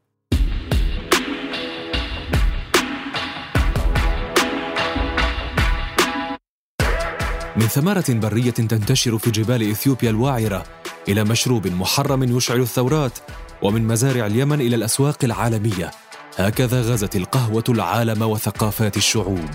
من 7.59 7.67
ثمرة 7.67 8.05
برية 8.09 8.51
تنتشر 8.51 9.19
في 9.19 9.31
جبال 9.31 9.71
إثيوبيا 9.71 10.11
الواعرة 10.11 10.65
إلى 11.09 11.25
مشروب 11.25 11.67
محرم 11.67 12.37
يشعل 12.37 12.61
الثورات 12.61 13.19
ومن 13.63 13.87
مزارع 13.87 14.27
اليمن 14.27 14.61
إلى 14.61 14.77
الأسواق 14.77 15.25
العالمية. 15.25 15.91
هكذا 16.37 16.83
غزت 16.83 17.17
القهوة 17.17 17.65
العالم 17.69 18.23
وثقافات 18.23 18.97
الشعوب. 18.97 19.51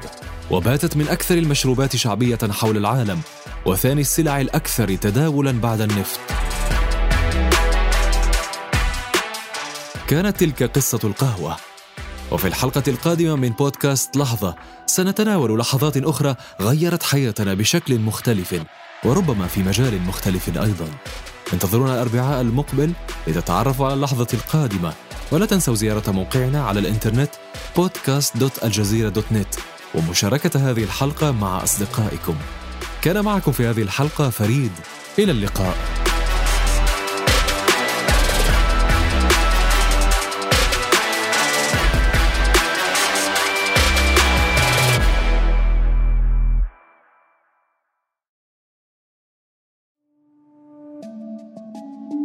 وباتت 0.52 0.98
من 0.98 1.08
أكثر 1.08 1.38
المشروبات 1.38 1.96
شعبية 1.96 2.38
حول 2.52 2.78
العالم 2.78 3.22
وثاني 3.66 4.02
السلع 4.02 4.42
الأكثر 4.42 4.96
تداولا 4.96 5.52
بعد 5.52 5.82
النفط. 5.82 6.20
كانت 10.08 10.38
تلك 10.40 10.64
قصة 10.64 11.00
القهوة. 11.04 11.58
وفي 12.32 12.48
الحلقة 12.48 12.84
القادمة 12.88 13.36
من 13.36 13.50
بودكاست 13.50 14.18
لحظة 14.18 14.56
سنتناول 14.94 15.60
لحظات 15.60 15.98
أخرى 15.98 16.36
غيرت 16.62 17.04
حياتنا 17.04 17.54
بشكل 17.54 18.00
مختلف 18.00 18.62
وربما 19.04 19.48
في 19.48 19.64
مجال 19.64 20.02
مختلف 20.02 20.50
أيضا. 20.50 20.88
انتظرونا 21.54 21.94
الأربعاء 21.94 22.42
المقبل 22.42 22.94
لتتعرفوا 23.28 23.86
على 23.86 23.94
اللحظة 23.94 24.28
القادمة. 24.34 24.94
ولا 25.32 25.46
تنسوا 25.46 25.76
زيارة 25.76 26.12
موقعنا 26.12 26.66
على 26.66 26.80
الإنترنت 26.80 27.30
podcast.aljazeera.net 27.78 29.60
ومشاركة 29.96 30.72
هذه 30.72 30.84
الحلقة 30.84 31.32
مع 31.32 31.64
أصدقائكم. 31.64 32.36
كان 33.02 33.24
معكم 33.24 33.52
في 33.52 33.68
هذه 33.68 33.82
الحلقة 33.82 34.30
فريد. 34.30 34.72
إلى 35.20 35.32
اللقاء. 35.32 36.03